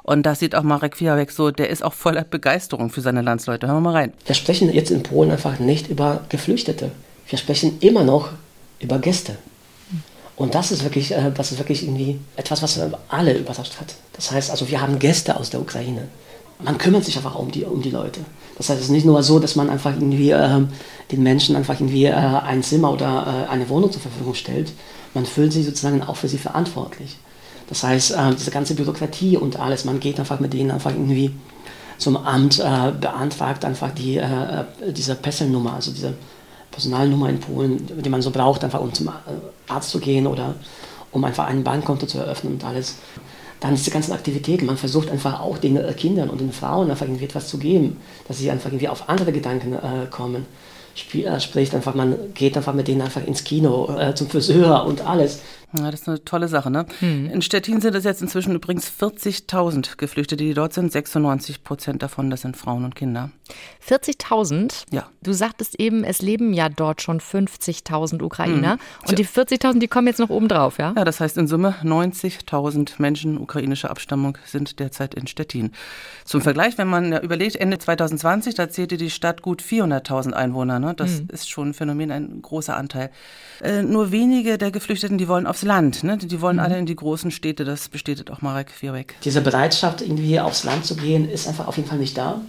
Und 0.03 0.25
das 0.25 0.39
sieht 0.39 0.55
auch 0.55 0.63
Marek 0.63 0.98
Fiawek 0.98 1.31
so, 1.31 1.51
der 1.51 1.70
ist 1.70 1.84
auch 1.84 1.93
voller 1.93 2.24
Begeisterung 2.24 2.89
für 2.89 3.01
seine 3.01 3.22
Landsleute. 3.22 3.67
Hören 3.67 3.77
wir 3.77 3.81
mal 3.81 3.93
rein. 3.93 4.13
Wir 4.25 4.36
sprechen 4.36 4.74
jetzt 4.74 4.91
in 4.91 5.03
Polen 5.03 5.31
einfach 5.31 5.60
nicht 5.60 5.89
über 5.89 6.22
Geflüchtete. 6.29 6.91
Wir 7.27 7.38
sprechen 7.38 7.77
immer 7.79 8.03
noch 8.03 8.29
über 8.79 9.00
Gäste. 9.00 9.38
Und 10.36 10.55
das 10.55 10.72
ist 10.72 10.84
wirklich, 10.84 11.12
äh, 11.12 11.31
das 11.34 11.51
ist 11.51 11.60
wirklich 11.60 11.84
irgendwie 11.84 12.20
etwas, 12.36 12.63
was 12.63 12.79
alle 13.10 13.38
überrascht 13.38 13.79
hat. 13.79 13.93
Das 14.13 14.31
heißt 14.31 14.50
also, 14.50 14.70
wir 14.70 14.81
haben 14.81 14.98
Gäste 14.98 15.38
aus 15.38 15.51
der 15.51 15.62
Ukraine. 15.62 16.08
Man 16.63 16.77
kümmert 16.77 17.05
sich 17.05 17.15
einfach 17.17 17.36
um 17.36 17.51
die, 17.51 17.63
um 17.63 17.81
die 17.81 17.91
Leute. 17.91 18.22
Das 18.58 18.70
heißt, 18.70 18.79
es 18.79 18.86
ist 18.88 18.91
nicht 18.91 19.05
nur 19.05 19.22
so, 19.24 19.39
dass 19.39 19.55
man 19.55 19.70
einfach 19.70 19.93
irgendwie 19.93 20.31
äh, 20.31 20.62
den 21.12 21.24
Menschen 21.24 21.55
einfach 21.55 21.75
irgendwie 21.75 22.05
äh, 22.05 22.13
ein 22.13 22.63
Zimmer 22.63 22.91
oder 22.91 23.46
äh, 23.48 23.51
eine 23.51 23.70
Wohnung 23.70 23.91
zur 23.91 24.01
Verfügung 24.01 24.34
stellt. 24.34 24.72
Man 25.13 25.25
fühlt 25.25 25.53
sich 25.53 25.65
sozusagen 25.65 26.01
auch 26.03 26.15
für 26.15 26.27
sie 26.27 26.38
verantwortlich. 26.38 27.17
Das 27.72 27.84
heißt, 27.84 28.12
äh, 28.12 28.36
diese 28.38 28.51
ganze 28.51 28.75
Bürokratie 28.75 29.38
und 29.38 29.58
alles, 29.58 29.86
man 29.86 30.01
geht 30.01 30.20
einfach 30.20 30.42
mit 30.42 30.51
denen 30.51 30.72
einfach 30.72 30.92
irgendwie 30.92 31.32
zum 31.98 32.18
Amt, 32.18 32.60
äh, 32.60 32.92
beantragt 33.00 33.63
einfach 33.63 33.92
die, 33.92 34.18
äh, 34.18 34.24
äh 34.24 34.92
diese 34.92 35.16
Pesselnummer, 35.16 35.75
also 35.75 35.92
diese 35.92 36.13
Personalnummer 36.70 37.30
in 37.30 37.40
Polen, 37.40 37.88
die 38.04 38.10
man 38.10 38.22
so 38.22 38.30
braucht, 38.30 38.66
einfach 38.66 38.82
um 38.82 38.94
zum 38.94 39.08
äh, 39.08 39.12
Arzt 39.70 39.90
zu 39.90 40.00
gehen 40.00 40.28
oder 40.28 40.56
um 41.13 41.24
einfach 41.24 41.48
ein 41.48 41.63
Bankkonto 41.63 42.08
zu 42.08 42.18
eröffnen 42.18 42.56
und 42.56 42.66
alles. 42.66 42.98
Dann 43.62 43.75
diese 43.75 43.92
ganzen 43.92 44.12
Aktivitäten, 44.12 44.66
man 44.66 44.75
versucht 44.75 45.10
einfach 45.10 45.40
auch 45.40 45.58
den 45.58 45.78
äh, 45.78 45.94
Kindern 45.94 46.30
und 46.30 46.42
den 46.42 46.51
Frauen 46.51 46.92
einfach 46.92 47.06
irgendwie 47.06 47.24
etwas 47.24 47.48
zu 47.48 47.58
geben, 47.58 48.01
dass 48.28 48.40
sie 48.40 48.51
einfach 48.51 48.70
irgendwie 48.70 48.90
auf 48.90 49.08
andere 49.08 49.32
Gedanken 49.32 49.78
kommen. 50.10 50.46
äh, 51.13 51.40
spricht, 51.40 51.74
einfach 51.74 51.96
man 51.96 52.34
geht 52.34 52.58
einfach 52.58 52.74
mit 52.74 52.90
denen 52.90 53.01
einfach 53.01 53.25
ins 53.25 53.46
Kino, 53.46 53.96
äh, 53.98 54.13
zum 54.13 54.30
Friseur 54.30 54.86
und 54.86 55.08
alles. 55.08 55.40
Ja, 55.78 55.90
das 55.90 56.01
ist 56.01 56.08
eine 56.10 56.24
tolle 56.25 56.48
Sache. 56.48 56.70
Ne? 56.70 56.86
Hm. 57.00 57.30
In 57.32 57.42
Stettin 57.42 57.80
sind 57.80 57.96
es 57.96 58.04
jetzt 58.04 58.22
inzwischen 58.22 58.54
übrigens 58.56 58.92
40.000 58.92 59.98
Geflüchtete, 59.98 60.44
die 60.44 60.54
dort 60.54 60.74
sind. 60.74 60.92
96 60.92 61.63
Prozent 61.63 62.04
davon, 62.04 62.30
das 62.30 62.42
sind 62.42 62.58
Frauen 62.58 62.84
und 62.84 62.96
Kinder. 62.96 63.32
40.000? 63.88 64.86
Ja. 64.92 65.10
Du 65.24 65.34
sagtest 65.34 65.80
eben, 65.80 66.04
es 66.04 66.22
leben 66.22 66.54
ja 66.54 66.68
dort 66.68 67.01
schon 67.01 67.20
50.000 67.20 68.22
Ukrainer. 68.22 68.74
Hm. 68.74 68.80
Und 69.08 69.20
die 69.20 69.25
40.000, 69.25 69.80
die 69.80 69.88
kommen 69.88 70.08
jetzt 70.08 70.20
noch 70.20 70.30
oben 70.30 70.50
drauf, 70.50 70.78
ja? 70.78 70.94
Ja, 70.96 71.06
das 71.06 71.20
heißt 71.20 71.38
in 71.38 71.48
Summe 71.48 71.75
90.000 71.84 72.94
Menschen 72.98 73.38
ukrainischer 73.38 73.90
Abstammung 73.90 74.38
sind 74.46 74.80
derzeit 74.80 75.16
in 75.16 75.28
Stettin. 75.28 75.72
Zum 76.25 76.42
Vergleich, 76.42 76.78
wenn 76.78 76.88
man 76.88 77.13
überlegt, 77.22 77.56
Ende 77.56 77.80
2020, 77.80 78.56
da 78.56 78.70
zählte 78.70 78.98
die 78.98 79.10
Stadt 79.10 79.42
gut 79.42 79.62
400.000 79.62 80.34
Einwohner. 80.34 80.80
Ne? 80.80 80.94
Das 80.96 81.20
hm. 81.20 81.28
ist 81.32 81.50
schon 81.50 81.70
ein 81.70 81.74
Phänomen, 81.74 82.12
ein 82.12 82.42
großer 82.42 82.75
Anteil. 82.75 83.10
Äh, 83.62 83.84
nur 83.84 84.12
wenige 84.12 84.58
der 84.58 84.72
Geflüchteten, 84.72 85.18
die 85.18 85.28
wollen 85.28 85.48
aufs 85.48 85.61
Land. 85.63 86.03
Ne? 86.03 86.18
Die 86.18 86.41
wollen 86.41 86.58
mhm. 86.58 86.63
alle 86.63 86.77
in 86.77 86.86
die 86.86 86.96
großen 86.96 87.32
Städte. 87.32 87.65
Das 87.65 87.89
bestätigt 87.89 88.32
auch 88.32 88.41
Marek 88.41 88.72
Vierweg. 88.72 89.15
Diese 89.24 89.41
Bereitschaft, 89.41 90.01
irgendwie 90.01 90.39
aufs 90.39 90.63
Land 90.63 90.86
zu 90.86 90.96
gehen, 90.96 91.30
ist 91.30 91.48
einfach 91.48 91.68
auf 91.68 91.77
jeden 91.77 91.89
Fall 91.89 92.00
nicht 92.00 92.18
da. 92.18 92.41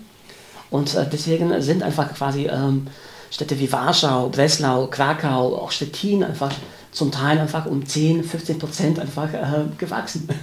Und 0.71 0.95
äh, 0.95 1.07
deswegen 1.11 1.61
sind 1.61 1.83
einfach 1.83 2.14
quasi 2.14 2.47
ähm, 2.47 2.87
Städte 3.31 3.59
wie 3.59 3.71
Warschau, 3.71 4.28
Breslau, 4.28 4.87
Krakau, 4.87 5.57
auch 5.57 5.71
Stettin 5.71 6.25
einfach 6.25 6.52
zum 6.92 7.11
Teil 7.11 7.38
einfach 7.38 7.66
um 7.66 7.87
10, 7.87 8.25
15 8.25 8.59
Prozent 8.59 8.99
einfach 8.99 9.33
äh, 9.33 9.64
gewachsen. 9.78 10.28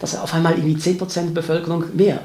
Das 0.00 0.12
ist 0.12 0.20
auf 0.20 0.32
einmal 0.32 0.52
irgendwie 0.52 0.78
10 0.78 0.96
Prozent 0.96 1.34
Bevölkerung 1.34 1.84
mehr 1.96 2.20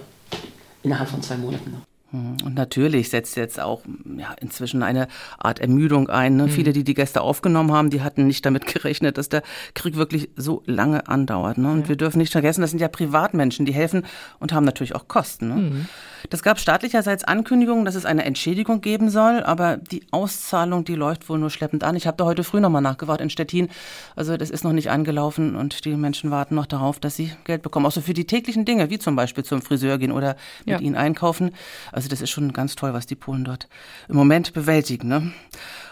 innerhalb 0.84 1.10
von 1.10 1.24
zwei 1.24 1.38
Monaten. 1.38 1.82
Ne? 2.14 2.20
Hm, 2.40 2.46
und 2.46 2.56
natürlich 2.56 3.10
setzt 3.10 3.36
jetzt 3.36 3.60
auch 3.60 3.82
ja, 4.18 4.34
inzwischen 4.40 4.84
eine 4.84 5.08
Art 5.38 5.60
Ermüdung 5.60 6.10
ein. 6.10 6.38
Ne? 6.38 6.44
Mhm. 6.44 6.50
Viele, 6.50 6.74
die 6.74 6.84
die 6.84 6.94
Gäste 6.94 7.22
aufgenommen 7.22 7.72
haben, 7.72 7.90
die 7.90 8.02
hatten 8.02 8.28
nicht 8.28 8.46
damit 8.46 8.66
gerechnet, 8.74 9.18
dass 9.18 9.30
der 9.30 9.44
Krieg 9.74 9.96
wirklich 9.96 10.30
so 10.36 10.64
lange 10.66 11.08
andauert. 11.08 11.58
Ne? 11.58 11.72
Und 11.72 11.82
ja. 11.82 11.90
wir 11.90 11.96
dürfen 11.96 12.20
nicht 12.20 12.32
vergessen, 12.32 12.62
das 12.62 12.70
sind 12.70 12.80
ja 12.80 12.88
Privatmenschen, 12.88 13.66
die 13.66 13.74
helfen 13.74 14.06
und 14.40 14.54
haben 14.54 14.66
natürlich 14.66 14.96
auch 14.96 15.08
Kosten. 15.08 15.48
Ne? 15.50 15.56
Mhm. 15.56 15.86
Das 16.30 16.44
gab 16.44 16.60
staatlicherseits 16.60 17.24
Ankündigungen, 17.24 17.86
dass 17.86 17.96
es 17.96 18.06
eine 18.06 18.26
Entschädigung 18.26 18.82
geben 18.82 19.10
soll, 19.10 19.44
aber 19.44 19.78
die 19.78 20.04
Auszahlung, 20.12 20.86
die 20.86 20.96
läuft 20.96 21.30
wohl 21.30 21.40
nur 21.40 21.50
schleppend 21.50 21.84
an. 21.84 21.96
Ich 21.96 22.08
habe 22.08 22.18
da 22.18 22.26
heute 22.26 22.44
früh 22.44 22.60
nochmal 22.60 22.82
nachgewartet 22.82 23.24
in 23.24 23.30
Stettin. 23.30 23.70
Also 24.16 24.38
das 24.38 24.50
ist 24.50 24.64
noch 24.64 24.74
nicht 24.74 24.90
angelaufen 24.90 25.56
und 25.56 25.86
die 25.86 25.96
Menschen 25.96 26.32
warten 26.32 26.56
noch 26.56 26.66
darauf, 26.66 27.00
dass 27.00 27.16
sie 27.16 27.32
Geld 27.44 27.62
bekommen. 27.62 27.86
Auch 27.86 27.92
so 27.92 28.02
für 28.02 28.14
die 28.14 28.26
täglichen 28.26 28.66
Dinge, 28.66 28.90
wie 28.90 29.00
zum 29.00 29.16
Beispiel 29.16 29.44
zum 29.44 29.62
Friseur 29.62 29.98
gehen 29.98 30.12
oder 30.12 30.36
mit 30.66 30.76
ja. 30.76 30.80
ihnen 30.80 30.96
einkaufen. 30.96 31.52
Also 31.92 32.10
das 32.10 32.22
ist 32.22 32.30
schon 32.30 32.54
ganz 32.54 32.76
toll, 32.76 32.94
was 32.94 33.06
die 33.06 33.16
Polen 33.16 33.44
dort 33.44 33.68
im 34.08 34.16
Moment 34.16 34.54
bewältigen. 34.54 35.08
Ne? 35.08 35.32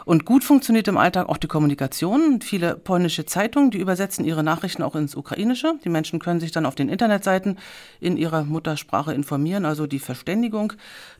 Und 0.05 0.25
gut 0.25 0.43
funktioniert 0.43 0.88
im 0.88 0.98
Alltag 0.98 1.29
auch 1.29 1.38
die 1.38 1.48
Kommunikation. 1.48 2.41
Viele 2.41 2.75
polnische 2.75 3.25
Zeitungen, 3.25 3.72
die 3.72 3.77
übersetzen 3.77 4.25
ihre 4.25 4.43
Nachrichten 4.43 4.84
auch 4.84 4.96
ins 4.96 5.15
Ukrainische. 5.15 5.74
Die 5.84 5.89
Menschen 5.89 6.20
können 6.20 6.39
sich 6.39 6.51
dann 6.51 6.65
auf 6.65 6.75
den 6.75 6.89
Internetseiten 6.89 7.58
in 8.00 8.17
ihrer 8.17 8.43
Muttersprache 8.43 9.13
informieren. 9.13 9.65
Also 9.65 9.88
die 9.88 10.00
Verständigung 10.00 10.74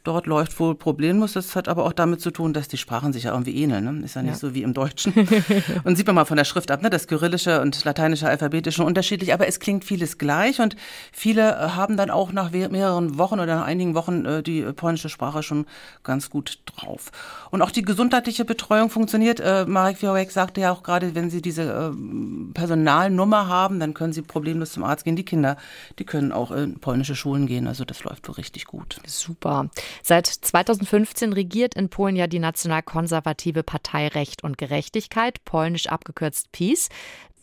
dort 0.04 0.26
läuft 0.26 0.60
wohl 0.60 0.76
problemlos. 0.76 1.34
Das 1.34 1.56
hat 1.56 1.68
aber 1.68 1.86
auch 1.86 1.94
damit 1.94 2.22
zu 2.22 2.32
tun, 2.32 2.54
dass 2.54 2.68
die 2.68 2.78
Sprachen 2.78 3.14
sich 3.14 3.24
ja 3.24 3.32
irgendwie 3.32 3.56
ähneln. 3.56 4.00
Ne? 4.00 4.06
Ist 4.06 4.16
ja 4.16 4.22
nicht 4.24 4.32
ja. 4.32 4.38
so 4.38 4.54
wie 4.56 4.64
im 4.64 4.74
Deutschen. 4.74 5.14
und 5.84 5.96
sieht 5.96 6.08
man 6.08 6.16
mal 6.16 6.26
von 6.26 6.38
der 6.38 6.46
Schrift 6.46 6.72
ab, 6.72 6.82
ne? 6.82 6.90
das 6.90 7.08
kyrillische 7.08 7.62
und 7.62 7.84
lateinische 7.84 8.28
Alphabet 8.28 8.68
ist 8.68 8.76
schon 8.76 8.86
unterschiedlich, 8.86 9.34
aber 9.34 9.48
es 9.48 9.60
klingt 9.60 9.86
vieles 9.86 10.18
gleich 10.18 10.60
und 10.60 10.76
viele 11.12 11.52
äh, 11.52 11.70
haben 11.70 11.98
dann 11.98 12.10
auch 12.10 12.32
nach 12.32 12.52
mehreren 12.52 13.18
Wochen 13.18 13.36
oder 13.36 13.56
nach 13.56 13.66
einigen 13.66 13.96
Wochen 13.96 14.26
äh, 14.26 14.44
die 14.44 14.64
polnische 14.74 15.10
Sprache 15.10 15.44
schon 15.44 15.66
ganz 16.04 16.30
gut 16.30 16.60
drauf. 16.66 17.12
Und 17.52 17.62
auch 17.62 17.72
die 17.72 17.84
gesundheitliche 17.84 18.46
Betreuung 18.46 18.71
funktioniert. 18.90 19.40
Äh, 19.40 19.66
Marek 19.66 19.98
Fiorek 19.98 20.32
sagte 20.32 20.62
ja 20.62 20.72
auch 20.72 20.84
gerade, 20.84 21.16
wenn 21.16 21.30
Sie 21.30 21.42
diese 21.42 21.64
äh, 21.64 22.54
Personalnummer 22.54 23.48
haben, 23.48 23.80
dann 23.80 23.94
können 23.94 24.14
Sie 24.14 24.22
problemlos 24.22 24.72
zum 24.72 24.84
Arzt 24.84 25.04
gehen. 25.04 25.16
Die 25.16 25.26
Kinder, 25.26 25.58
die 26.00 26.06
können 26.06 26.32
auch 26.32 26.52
in 26.52 26.80
polnische 26.80 27.16
Schulen 27.16 27.48
gehen. 27.48 27.68
Also 27.68 27.86
das 27.86 28.04
läuft 28.04 28.28
wohl 28.28 28.36
richtig 28.36 28.66
gut. 28.66 29.00
Super. 29.06 29.70
Seit 30.04 30.28
2015 30.28 31.34
regiert 31.34 31.76
in 31.76 31.90
Polen 31.90 32.16
ja 32.16 32.28
die 32.28 32.40
nationalkonservative 32.40 33.64
Partei 33.64 34.08
Recht 34.08 34.44
und 34.44 34.58
Gerechtigkeit, 34.58 35.44
polnisch 35.46 35.88
abgekürzt 35.88 36.52
PiS. 36.52 36.90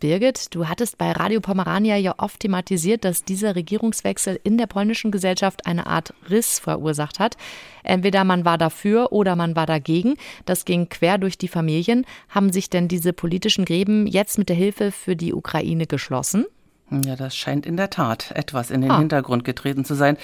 Birgit, 0.01 0.55
du 0.55 0.69
hattest 0.69 0.99
bei 0.99 1.13
Radio 1.13 1.41
Pomerania 1.41 1.97
ja 1.97 2.15
oft 2.19 2.41
thematisiert, 2.41 3.05
dass 3.05 3.25
dieser 3.25 3.57
Regierungswechsel 3.57 4.39
in 4.45 4.59
der 4.59 4.67
polnischen 4.67 5.11
Gesellschaft 5.11 5.67
eine 5.67 5.87
Art 5.87 6.15
Riss 6.31 6.59
verursacht 6.59 7.19
hat. 7.19 7.37
Entweder 7.83 8.25
man 8.25 8.45
war 8.45 8.59
dafür 8.59 9.13
oder 9.13 9.37
man 9.37 9.57
war 9.57 9.67
dagegen. 9.67 10.15
Das 10.45 10.65
ging 10.65 10.89
quer 10.89 11.19
durch 11.19 11.39
die 11.39 11.49
Familien. 11.49 12.07
Haben 12.29 12.53
sich 12.53 12.71
denn 12.71 12.89
diese 12.89 13.13
politischen 13.13 13.65
Gräben 13.65 14.07
jetzt 14.07 14.39
mit 14.39 14.49
der 14.49 14.57
Hilfe 14.57 14.93
für 14.93 15.17
die 15.17 15.35
Ukraine 15.35 15.87
geschlossen? 15.87 16.47
Ja, 16.91 17.17
das 17.17 17.37
scheint 17.37 17.67
in 17.67 17.77
der 17.77 17.91
Tat 17.91 18.31
etwas 18.35 18.71
in 18.71 18.81
den 18.81 18.91
ah. 18.91 18.99
Hintergrund 18.99 19.45
getreten 19.45 19.85
zu 19.85 19.95
sein. 19.95 20.17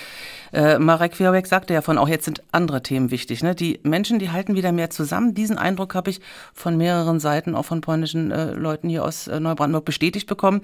Äh, 0.53 0.79
Marek 0.79 1.19
Wiawek 1.21 1.47
sagte 1.47 1.75
ja 1.75 1.83
von, 1.83 1.99
auch 1.99 2.09
jetzt 2.09 2.25
sind 2.25 2.43
andere 2.53 2.83
Themen 2.83 3.11
wichtig. 3.11 3.43
Ne? 3.43 3.55
Die 3.55 3.81
Menschen, 3.83 4.19
die 4.19 4.31
halten 4.31 4.55
wieder 4.55 4.73
mehr 4.73 4.89
zusammen. 4.89 5.35
Diesen 5.35 5.59
Eindruck 5.59 5.95
habe 5.95 6.09
ich 6.11 6.21
von 6.55 6.79
mehreren 6.79 7.21
Seiten, 7.21 7.55
auch 7.55 7.67
von 7.67 7.83
polnischen 7.83 8.31
äh, 8.31 8.53
Leuten 8.53 8.89
hier 8.89 9.05
aus 9.05 9.27
äh, 9.27 9.41
Neubrandenburg 9.41 9.85
bestätigt 9.85 10.27
bekommen. 10.27 10.63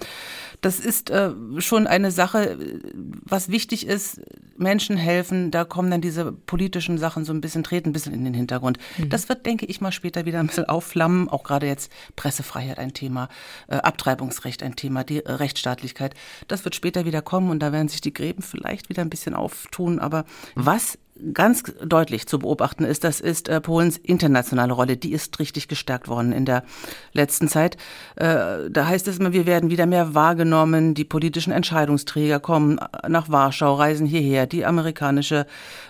Das 0.62 0.80
ist 0.80 1.10
äh, 1.10 1.32
schon 1.58 1.86
eine 1.86 2.10
Sache, 2.10 2.56
was 2.94 3.50
wichtig 3.50 3.86
ist. 3.86 4.22
Menschen 4.60 4.96
helfen, 4.96 5.50
da 5.50 5.64
kommen 5.64 5.90
dann 5.90 6.00
diese 6.00 6.32
politischen 6.32 6.98
Sachen 6.98 7.24
so 7.24 7.32
ein 7.32 7.40
bisschen, 7.40 7.64
treten 7.64 7.90
ein 7.90 7.92
bisschen 7.92 8.14
in 8.14 8.24
den 8.24 8.34
Hintergrund. 8.34 8.78
Mhm. 8.98 9.08
Das 9.08 9.28
wird, 9.28 9.46
denke 9.46 9.66
ich 9.66 9.80
mal, 9.80 9.92
später 9.92 10.26
wieder 10.26 10.40
ein 10.40 10.46
bisschen 10.46 10.66
aufflammen. 10.66 11.28
Auch 11.28 11.42
gerade 11.42 11.66
jetzt 11.66 11.90
Pressefreiheit 12.16 12.78
ein 12.78 12.92
Thema, 12.92 13.28
äh, 13.68 13.76
Abtreibungsrecht 13.76 14.62
ein 14.62 14.76
Thema, 14.76 15.04
die 15.04 15.18
Rechtsstaatlichkeit. 15.18 16.14
Das 16.48 16.64
wird 16.64 16.74
später 16.74 17.04
wieder 17.04 17.22
kommen 17.22 17.50
und 17.50 17.60
da 17.60 17.72
werden 17.72 17.88
sich 17.88 18.00
die 18.00 18.14
Gräben 18.14 18.42
vielleicht 18.42 18.88
wieder 18.88 19.02
ein 19.02 19.10
bisschen 19.10 19.34
auftun. 19.34 19.98
Aber 19.98 20.24
was 20.54 20.98
ganz 21.32 21.62
deutlich 21.84 22.26
zu 22.26 22.38
beobachten 22.38 22.84
ist, 22.84 23.04
das 23.04 23.20
ist 23.20 23.48
äh, 23.48 23.60
Polens 23.60 23.96
internationale 23.96 24.72
Rolle. 24.72 24.96
Die 24.96 25.12
ist 25.12 25.38
richtig 25.38 25.68
gestärkt 25.68 26.08
worden 26.08 26.32
in 26.32 26.44
der 26.44 26.64
letzten 27.12 27.48
Zeit. 27.48 27.76
Äh, 28.16 28.70
da 28.70 28.86
heißt 28.86 29.08
es 29.08 29.18
immer, 29.18 29.32
wir 29.32 29.46
werden 29.46 29.70
wieder 29.70 29.86
mehr 29.86 30.14
wahrgenommen. 30.14 30.94
Die 30.94 31.04
politischen 31.04 31.52
Entscheidungsträger 31.52 32.40
kommen 32.40 32.78
nach 33.08 33.28
Warschau, 33.28 33.74
reisen 33.74 34.06
hierher. 34.06 34.46
Die 34.46 34.64
amerikanische, 34.64 35.46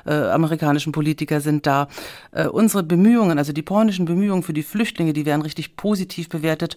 äh, 0.07 0.13
amerikanischen 0.13 0.93
Politiker 0.93 1.41
sind 1.41 1.67
da. 1.67 1.89
Äh, 2.33 2.47
unsere 2.47 2.83
Bemühungen, 2.83 3.39
also 3.39 3.53
die 3.53 3.63
polnischen 3.63 4.05
Bemühungen 4.05 4.43
für 4.43 4.53
die 4.53 4.63
Flüchtlinge, 4.63 5.13
die 5.13 5.27
werden 5.27 5.43
richtig 5.43 5.77
positiv 5.77 6.29
bewertet. 6.29 6.77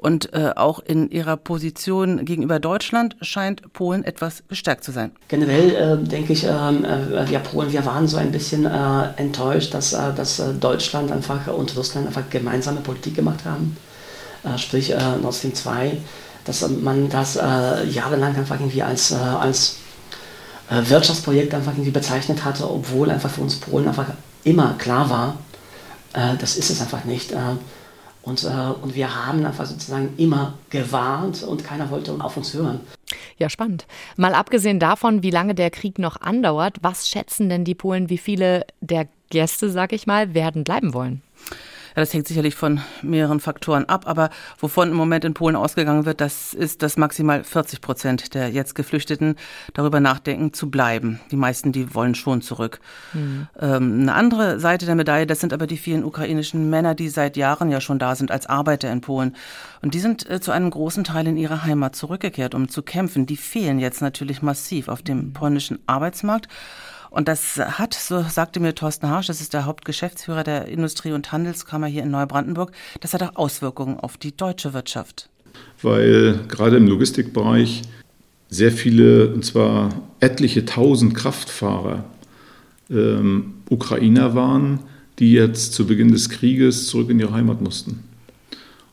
Und 0.00 0.32
äh, 0.32 0.52
auch 0.56 0.78
in 0.78 1.10
ihrer 1.10 1.36
Position 1.36 2.24
gegenüber 2.24 2.58
Deutschland 2.58 3.16
scheint 3.20 3.70
Polen 3.74 4.02
etwas 4.02 4.42
gestärkt 4.48 4.82
zu 4.82 4.92
sein. 4.92 5.12
Generell 5.28 5.74
äh, 5.74 6.02
denke 6.02 6.32
ich, 6.32 6.44
ähm, 6.44 6.86
äh, 6.86 7.28
wir 7.28 7.38
Polen, 7.40 7.70
wir 7.70 7.84
waren 7.84 8.08
so 8.08 8.16
ein 8.16 8.32
bisschen 8.32 8.64
äh, 8.64 9.08
enttäuscht, 9.18 9.74
dass, 9.74 9.92
äh, 9.92 10.14
dass 10.16 10.38
äh, 10.38 10.54
Deutschland 10.54 11.12
einfach 11.12 11.48
und 11.48 11.76
Russland 11.76 12.06
einfach 12.06 12.22
gemeinsame 12.30 12.80
Politik 12.80 13.14
gemacht 13.14 13.40
haben. 13.44 13.76
sprich 14.56 14.94
Nord 15.20 15.34
Stream 15.34 15.54
2, 15.54 15.98
dass 16.46 16.66
man 16.66 17.10
das 17.10 17.34
jahrelang 17.34 18.34
einfach 18.34 18.58
irgendwie 18.58 18.82
als, 18.82 19.12
als 19.12 19.76
Wirtschaftsprojekt 20.70 21.52
einfach 21.52 21.72
irgendwie 21.72 21.90
bezeichnet 21.90 22.42
hatte, 22.42 22.64
obwohl 22.70 23.10
einfach 23.10 23.28
für 23.28 23.42
uns 23.42 23.56
Polen 23.56 23.86
einfach 23.86 24.06
immer 24.44 24.76
klar 24.78 25.10
war, 25.10 25.36
das 26.40 26.56
ist 26.56 26.70
es 26.70 26.80
einfach 26.80 27.04
nicht. 27.04 27.34
Und, 28.22 28.44
äh, 28.44 28.48
und 28.82 28.94
wir 28.94 29.14
haben 29.14 29.44
einfach 29.44 29.66
sozusagen 29.66 30.14
immer 30.18 30.54
gewarnt 30.68 31.42
und 31.42 31.64
keiner 31.64 31.90
wollte 31.90 32.12
auf 32.20 32.36
uns 32.36 32.52
hören. 32.54 32.80
Ja, 33.38 33.48
spannend. 33.48 33.86
Mal 34.16 34.34
abgesehen 34.34 34.78
davon, 34.78 35.22
wie 35.22 35.30
lange 35.30 35.54
der 35.54 35.70
Krieg 35.70 35.98
noch 35.98 36.20
andauert, 36.20 36.76
was 36.82 37.08
schätzen 37.08 37.48
denn 37.48 37.64
die 37.64 37.74
Polen, 37.74 38.10
wie 38.10 38.18
viele 38.18 38.66
der 38.80 39.08
Gäste, 39.30 39.70
sag 39.70 39.92
ich 39.92 40.06
mal, 40.06 40.34
werden 40.34 40.64
bleiben 40.64 40.92
wollen? 40.92 41.22
Ja, 41.96 42.02
das 42.02 42.12
hängt 42.14 42.28
sicherlich 42.28 42.54
von 42.54 42.80
mehreren 43.02 43.40
Faktoren 43.40 43.84
ab, 43.86 44.06
aber 44.06 44.30
wovon 44.58 44.90
im 44.90 44.96
Moment 44.96 45.24
in 45.24 45.34
Polen 45.34 45.56
ausgegangen 45.56 46.06
wird, 46.06 46.20
das 46.20 46.54
ist, 46.54 46.82
dass 46.82 46.96
maximal 46.96 47.44
40 47.44 47.80
Prozent 47.80 48.34
der 48.34 48.50
jetzt 48.50 48.74
Geflüchteten 48.74 49.36
darüber 49.74 50.00
nachdenken, 50.00 50.52
zu 50.52 50.70
bleiben. 50.70 51.20
Die 51.30 51.36
meisten, 51.36 51.72
die 51.72 51.94
wollen 51.94 52.14
schon 52.14 52.42
zurück. 52.42 52.80
Mhm. 53.12 53.48
Ähm, 53.58 54.00
eine 54.02 54.14
andere 54.14 54.60
Seite 54.60 54.86
der 54.86 54.94
Medaille, 54.94 55.26
das 55.26 55.40
sind 55.40 55.52
aber 55.52 55.66
die 55.66 55.76
vielen 55.76 56.04
ukrainischen 56.04 56.70
Männer, 56.70 56.94
die 56.94 57.08
seit 57.08 57.36
Jahren 57.36 57.70
ja 57.70 57.80
schon 57.80 57.98
da 57.98 58.14
sind 58.14 58.30
als 58.30 58.46
Arbeiter 58.46 58.90
in 58.90 59.00
Polen. 59.00 59.36
Und 59.82 59.94
die 59.94 60.00
sind 60.00 60.28
äh, 60.30 60.40
zu 60.40 60.52
einem 60.52 60.70
großen 60.70 61.04
Teil 61.04 61.26
in 61.26 61.36
ihre 61.36 61.64
Heimat 61.64 61.96
zurückgekehrt, 61.96 62.54
um 62.54 62.68
zu 62.68 62.82
kämpfen. 62.82 63.26
Die 63.26 63.36
fehlen 63.36 63.78
jetzt 63.78 64.00
natürlich 64.00 64.42
massiv 64.42 64.88
auf 64.88 65.02
dem 65.02 65.18
mhm. 65.18 65.32
polnischen 65.32 65.78
Arbeitsmarkt. 65.86 66.48
Und 67.10 67.26
das 67.26 67.56
hat, 67.56 67.94
so 67.94 68.22
sagte 68.22 68.60
mir 68.60 68.74
Thorsten 68.74 69.08
Harsch, 69.08 69.26
das 69.26 69.40
ist 69.40 69.52
der 69.52 69.66
Hauptgeschäftsführer 69.66 70.44
der 70.44 70.68
Industrie- 70.68 71.12
und 71.12 71.32
Handelskammer 71.32 71.88
hier 71.88 72.04
in 72.04 72.10
Neubrandenburg, 72.10 72.72
das 73.00 73.14
hat 73.14 73.22
auch 73.22 73.36
Auswirkungen 73.36 73.98
auf 73.98 74.16
die 74.16 74.36
deutsche 74.36 74.72
Wirtschaft. 74.72 75.28
Weil 75.82 76.40
gerade 76.46 76.76
im 76.76 76.86
Logistikbereich 76.86 77.82
sehr 78.48 78.72
viele, 78.72 79.32
und 79.32 79.44
zwar 79.44 79.90
etliche 80.20 80.64
tausend 80.64 81.14
Kraftfahrer, 81.14 82.04
ähm, 82.90 83.54
Ukrainer 83.68 84.34
waren, 84.34 84.80
die 85.18 85.32
jetzt 85.32 85.74
zu 85.74 85.86
Beginn 85.86 86.12
des 86.12 86.28
Krieges 86.28 86.86
zurück 86.86 87.10
in 87.10 87.20
ihre 87.20 87.32
Heimat 87.32 87.60
mussten. 87.60 88.04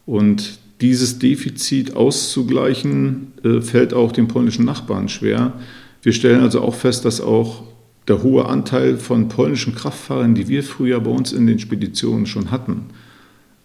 Und 0.06 0.60
dieses 0.82 1.20
Defizit 1.20 1.96
auszugleichen, 1.96 3.34
äh, 3.44 3.62
fällt 3.62 3.94
auch 3.94 4.12
den 4.12 4.28
polnischen 4.28 4.66
Nachbarn 4.66 5.10
schwer. 5.10 5.54
Wir 6.02 6.14
stellen 6.14 6.42
also 6.42 6.62
auch 6.62 6.76
fest, 6.76 7.06
dass 7.06 7.20
auch 7.20 7.64
der 8.08 8.24
hohe 8.24 8.46
Anteil 8.46 8.98
von 8.98 9.28
polnischen 9.28 9.76
Kraftfahrern, 9.76 10.34
die 10.34 10.48
wir 10.48 10.64
früher 10.64 11.00
bei 11.02 11.12
uns 11.12 11.34
in 11.34 11.46
den 11.48 11.60
Speditionen 11.60 12.26
schon 12.26 12.52
hatten, 12.52 12.86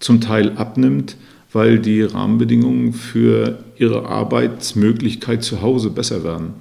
zum 0.00 0.20
Teil 0.20 0.52
abnimmt, 0.56 1.16
weil 1.52 1.78
die 1.78 2.02
Rahmenbedingungen 2.02 2.92
für 2.92 3.58
ihre 3.76 4.06
Arbeitsmöglichkeit 4.06 5.44
zu 5.44 5.62
Hause 5.62 5.90
besser 5.90 6.24
werden. 6.24 6.54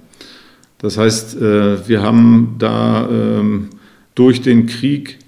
Das 0.78 0.98
heißt, 0.98 1.38
äh, 1.42 1.88
wir 1.88 2.02
haben 2.02 2.56
da 2.60 3.08
ähm, 3.10 3.70
durch 4.16 4.42
den 4.42 4.66
Krieg 4.66 5.20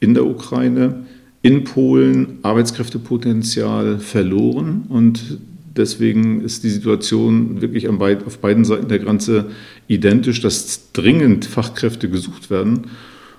in 0.00 0.14
der 0.14 0.26
Ukraine 0.26 1.04
in 1.42 1.64
Polen 1.64 2.38
Arbeitskräftepotenzial 2.42 3.98
verloren 3.98 4.84
und 4.88 5.38
deswegen 5.76 6.42
ist 6.42 6.64
die 6.64 6.70
Situation 6.70 7.60
wirklich 7.60 7.88
auf 7.88 8.38
beiden 8.38 8.64
Seiten 8.64 8.88
der 8.88 8.98
Grenze 8.98 9.50
identisch, 9.90 10.40
dass 10.40 10.92
dringend 10.92 11.44
Fachkräfte 11.44 12.08
gesucht 12.08 12.48
werden. 12.48 12.86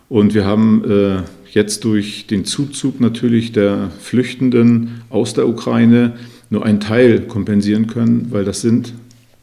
Und 0.09 0.33
wir 0.33 0.45
haben 0.45 0.83
äh, 0.83 1.21
jetzt 1.53 1.85
durch 1.85 2.27
den 2.27 2.43
Zuzug 2.43 2.99
natürlich 2.99 3.53
der 3.53 3.89
Flüchtenden 4.01 5.01
aus 5.09 5.33
der 5.33 5.47
Ukraine 5.47 6.13
nur 6.49 6.65
einen 6.65 6.81
Teil 6.81 7.21
kompensieren 7.21 7.87
können, 7.87 8.27
weil 8.31 8.43
das 8.43 8.59
sind 8.59 8.93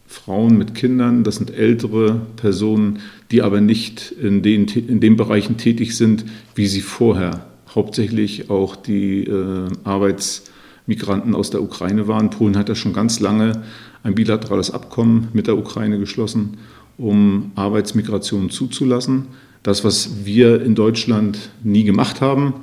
Frauen 0.07 0.59
mit 0.59 0.75
Kindern, 0.75 1.25
das 1.25 1.37
sind 1.37 1.51
ältere 1.55 2.21
Personen, 2.37 2.99
die 3.31 3.41
aber 3.41 3.63
nicht 3.63 4.13
in 4.13 4.43
den, 4.43 4.67
in 4.67 5.01
den 5.01 5.17
Bereichen 5.17 5.57
tätig 5.57 5.97
sind, 5.97 6.27
wie 6.55 6.67
sie 6.67 6.83
vorher 6.83 7.47
hauptsächlich 7.75 8.51
auch 8.51 8.77
die 8.77 9.25
äh, 9.25 9.69
Arbeitsmigranten 9.85 11.35
aus 11.35 11.49
der 11.49 11.63
Ukraine 11.63 12.07
waren. 12.07 12.29
Polen 12.29 12.59
hat 12.59 12.69
ja 12.69 12.75
schon 12.75 12.93
ganz 12.93 13.21
lange 13.21 13.63
ein 14.03 14.15
bilaterales 14.15 14.71
Abkommen 14.71 15.29
mit 15.33 15.47
der 15.47 15.59
Ukraine 15.59 15.99
geschlossen, 15.99 16.59
um 16.97 17.53
Arbeitsmigration 17.55 18.51
zuzulassen. 18.51 19.27
Das, 19.63 19.85
was 19.85 20.25
wir 20.25 20.63
in 20.63 20.75
Deutschland 20.75 21.51
nie 21.63 21.85
gemacht 21.85 22.21
haben, 22.21 22.55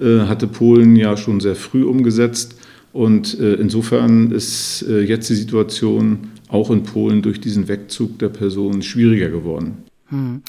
äh, 0.00 0.20
hatte 0.20 0.46
Polen 0.46 0.96
ja 0.96 1.16
schon 1.16 1.40
sehr 1.40 1.56
früh 1.56 1.84
umgesetzt. 1.84 2.56
Und 2.92 3.38
äh, 3.40 3.54
insofern 3.54 4.32
ist 4.32 4.82
äh, 4.88 5.00
jetzt 5.00 5.30
die 5.30 5.34
Situation 5.34 6.28
auch 6.48 6.70
in 6.70 6.82
Polen 6.82 7.22
durch 7.22 7.40
diesen 7.40 7.68
Wegzug 7.68 8.18
der 8.18 8.28
Personen 8.28 8.82
schwieriger 8.82 9.30
geworden. 9.30 9.78
Hm. 10.08 10.42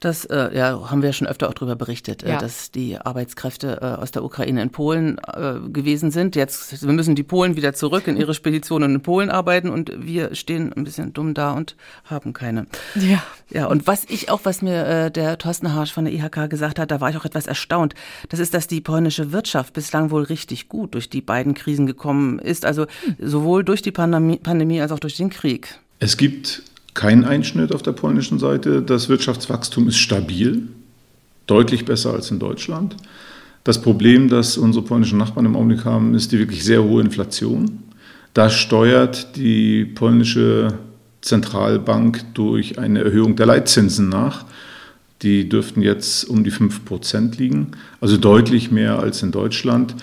Das 0.00 0.24
äh, 0.26 0.56
ja, 0.56 0.90
haben 0.90 1.02
wir 1.02 1.12
schon 1.12 1.26
öfter 1.26 1.48
auch 1.48 1.54
darüber 1.54 1.74
berichtet, 1.74 2.22
äh, 2.22 2.30
ja. 2.30 2.36
äh, 2.36 2.40
dass 2.40 2.70
die 2.70 2.98
Arbeitskräfte 2.98 3.78
äh, 3.82 3.84
aus 4.00 4.12
der 4.12 4.22
Ukraine 4.22 4.62
in 4.62 4.70
Polen 4.70 5.18
äh, 5.18 5.54
gewesen 5.68 6.10
sind. 6.12 6.36
Jetzt 6.36 6.86
wir 6.86 6.92
müssen 6.92 7.16
die 7.16 7.24
Polen 7.24 7.56
wieder 7.56 7.74
zurück 7.74 8.06
in 8.06 8.16
ihre 8.16 8.34
Speditionen 8.34 8.94
in 8.94 9.00
Polen 9.00 9.28
arbeiten 9.30 9.70
und 9.70 9.92
wir 9.96 10.34
stehen 10.36 10.72
ein 10.72 10.84
bisschen 10.84 11.12
dumm 11.12 11.34
da 11.34 11.52
und 11.52 11.76
haben 12.04 12.32
keine. 12.32 12.66
Ja. 12.94 13.22
Ja, 13.50 13.66
und 13.66 13.86
was 13.86 14.04
ich 14.04 14.30
auch, 14.30 14.40
was 14.44 14.60
mir 14.60 14.86
äh, 14.86 15.10
der 15.10 15.38
Thorsten 15.38 15.72
Harsch 15.72 15.92
von 15.92 16.04
der 16.04 16.12
IHK 16.12 16.50
gesagt 16.50 16.78
hat, 16.78 16.90
da 16.90 17.00
war 17.00 17.08
ich 17.08 17.16
auch 17.16 17.24
etwas 17.24 17.46
erstaunt. 17.46 17.94
Das 18.28 18.40
ist, 18.40 18.52
dass 18.52 18.66
die 18.66 18.82
polnische 18.82 19.32
Wirtschaft 19.32 19.72
bislang 19.72 20.10
wohl 20.10 20.22
richtig 20.22 20.68
gut 20.68 20.94
durch 20.94 21.08
die 21.08 21.22
beiden 21.22 21.54
Krisen 21.54 21.86
gekommen 21.86 22.38
ist. 22.38 22.66
Also 22.66 22.86
hm. 23.04 23.16
sowohl 23.18 23.64
durch 23.64 23.80
die 23.80 23.90
Pandemie, 23.90 24.36
Pandemie 24.36 24.82
als 24.82 24.92
auch 24.92 24.98
durch 24.98 25.16
den 25.16 25.30
Krieg. 25.30 25.78
Es 25.98 26.18
gibt 26.18 26.62
kein 26.98 27.24
Einschnitt 27.24 27.72
auf 27.72 27.82
der 27.82 27.92
polnischen 27.92 28.40
Seite. 28.40 28.82
Das 28.82 29.08
Wirtschaftswachstum 29.08 29.86
ist 29.86 29.98
stabil, 29.98 30.66
deutlich 31.46 31.84
besser 31.84 32.12
als 32.12 32.32
in 32.32 32.40
Deutschland. 32.40 32.96
Das 33.62 33.80
Problem, 33.80 34.28
das 34.28 34.58
unsere 34.58 34.84
polnischen 34.84 35.16
Nachbarn 35.16 35.46
im 35.46 35.54
Augenblick 35.54 35.84
haben, 35.84 36.16
ist 36.16 36.32
die 36.32 36.40
wirklich 36.40 36.64
sehr 36.64 36.82
hohe 36.82 37.00
Inflation. 37.00 37.84
Da 38.34 38.50
steuert 38.50 39.36
die 39.36 39.84
polnische 39.84 40.76
Zentralbank 41.20 42.34
durch 42.34 42.80
eine 42.80 43.04
Erhöhung 43.04 43.36
der 43.36 43.46
Leitzinsen 43.46 44.08
nach. 44.08 44.44
Die 45.22 45.48
dürften 45.48 45.82
jetzt 45.82 46.24
um 46.24 46.42
die 46.42 46.50
5 46.50 46.84
Prozent 46.84 47.38
liegen, 47.38 47.68
also 48.00 48.16
deutlich 48.16 48.72
mehr 48.72 48.98
als 48.98 49.22
in 49.22 49.30
Deutschland. 49.30 49.94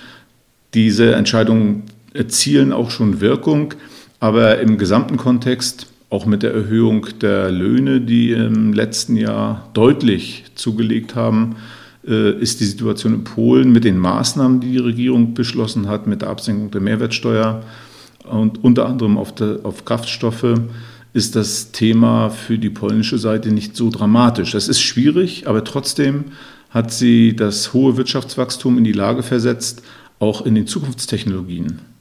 Diese 0.73 1.13
Entscheidungen 1.13 1.83
erzielen 2.13 2.71
auch 2.71 2.89
schon 2.89 3.19
Wirkung, 3.19 3.73
aber 4.21 4.59
im 4.59 4.77
gesamten 4.77 5.17
Kontext 5.17 5.87
auch 6.15 6.25
mit 6.25 6.43
der 6.43 6.53
Erhöhung 6.53 7.07
der 7.19 7.51
Löhne, 7.51 7.99
die 7.99 8.31
im 8.31 8.71
letzten 8.71 9.17
Jahr 9.17 9.69
deutlich 9.73 10.45
zugelegt 10.55 11.13
haben, 11.13 11.57
äh, 12.07 12.31
ist 12.39 12.61
die 12.61 12.65
Situation 12.65 13.15
in 13.15 13.23
Polen 13.25 13.73
mit 13.73 13.83
den 13.83 13.97
Maßnahmen, 13.97 14.61
die 14.61 14.71
die 14.71 14.77
Regierung 14.77 15.33
beschlossen 15.33 15.89
hat, 15.89 16.07
mit 16.07 16.21
der 16.21 16.29
Absenkung 16.29 16.71
der 16.71 16.79
Mehrwertsteuer 16.79 17.63
und 18.23 18.63
unter 18.63 18.85
anderem 18.85 19.17
auf, 19.17 19.35
der, 19.35 19.59
auf 19.63 19.83
Kraftstoffe, 19.83 20.55
ist 21.11 21.35
das 21.35 21.73
Thema 21.73 22.29
für 22.29 22.57
die 22.57 22.69
polnische 22.69 23.17
Seite 23.17 23.51
nicht 23.51 23.75
so 23.75 23.89
dramatisch. 23.89 24.53
Das 24.53 24.69
ist 24.69 24.79
schwierig, 24.79 25.47
aber 25.47 25.65
trotzdem 25.65 26.25
hat 26.69 26.93
sie 26.93 27.35
das 27.35 27.73
hohe 27.73 27.97
Wirtschaftswachstum 27.97 28.77
in 28.77 28.85
die 28.85 28.93
Lage 28.93 29.21
versetzt, 29.21 29.83
auch 30.19 30.45
in 30.45 30.55
den 30.55 30.65
Zukunftstechnologien 30.65 31.94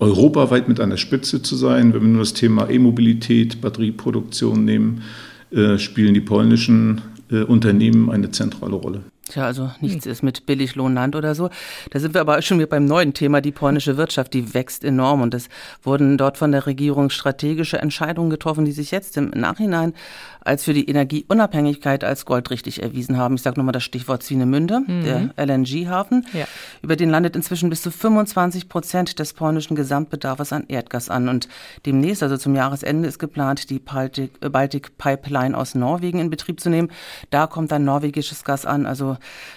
europaweit 0.00 0.68
mit 0.68 0.80
an 0.80 0.90
der 0.90 0.96
Spitze 0.96 1.42
zu 1.42 1.56
sein. 1.56 1.94
Wenn 1.94 2.00
wir 2.02 2.08
nur 2.08 2.20
das 2.20 2.34
Thema 2.34 2.68
E-Mobilität, 2.68 3.60
Batterieproduktion 3.60 4.64
nehmen, 4.64 5.02
äh, 5.50 5.78
spielen 5.78 6.14
die 6.14 6.20
polnischen 6.20 7.02
äh, 7.30 7.42
Unternehmen 7.42 8.10
eine 8.10 8.30
zentrale 8.30 8.74
Rolle. 8.74 9.02
Tja, 9.30 9.44
also 9.44 9.70
nichts 9.80 10.04
hm. 10.04 10.12
ist 10.12 10.22
mit 10.22 10.44
Billiglohnland 10.46 11.14
oder 11.14 11.34
so. 11.34 11.50
Da 11.90 12.00
sind 12.00 12.14
wir 12.14 12.20
aber 12.20 12.42
schon 12.42 12.58
wieder 12.58 12.66
beim 12.66 12.84
neuen 12.84 13.14
Thema, 13.14 13.40
die 13.40 13.52
polnische 13.52 13.96
Wirtschaft, 13.96 14.34
die 14.34 14.54
wächst 14.54 14.84
enorm 14.84 15.22
und 15.22 15.34
es 15.34 15.48
wurden 15.82 16.18
dort 16.18 16.36
von 16.36 16.50
der 16.50 16.66
Regierung 16.66 17.10
strategische 17.10 17.78
Entscheidungen 17.78 18.30
getroffen, 18.30 18.64
die 18.64 18.72
sich 18.72 18.90
jetzt 18.90 19.16
im 19.16 19.30
Nachhinein 19.30 19.94
als 20.42 20.64
für 20.64 20.72
die 20.72 20.88
Energieunabhängigkeit 20.88 22.04
als 22.04 22.24
goldrichtig 22.24 22.82
erwiesen 22.82 23.16
haben. 23.16 23.34
Ich 23.34 23.42
sage 23.42 23.58
nochmal 23.58 23.72
das 23.72 23.84
Stichwort 23.84 24.22
Swinemünde, 24.22 24.80
mhm. 24.80 25.04
der 25.04 25.30
LNG-Hafen. 25.36 26.26
Ja. 26.32 26.46
Über 26.82 26.96
den 26.96 27.10
landet 27.10 27.36
inzwischen 27.36 27.70
bis 27.70 27.82
zu 27.82 27.90
25 27.90 28.68
Prozent 28.68 29.18
des 29.18 29.32
polnischen 29.34 29.76
Gesamtbedarfs 29.76 30.52
an 30.52 30.64
Erdgas 30.68 31.10
an. 31.10 31.28
Und 31.28 31.48
demnächst, 31.86 32.22
also 32.22 32.36
zum 32.36 32.54
Jahresende, 32.54 33.08
ist 33.08 33.18
geplant, 33.18 33.70
die 33.70 33.78
Baltic, 33.78 34.32
äh, 34.40 34.48
Baltic 34.48 34.96
Pipeline 34.98 35.56
aus 35.56 35.74
Norwegen 35.74 36.18
in 36.18 36.30
Betrieb 36.30 36.60
zu 36.60 36.70
nehmen. 36.70 36.90
Da 37.30 37.46
kommt 37.46 37.70
dann 37.70 37.84
norwegisches 37.84 38.44
Gas 38.44 38.66
an. 38.66 38.86
Also 38.86 39.16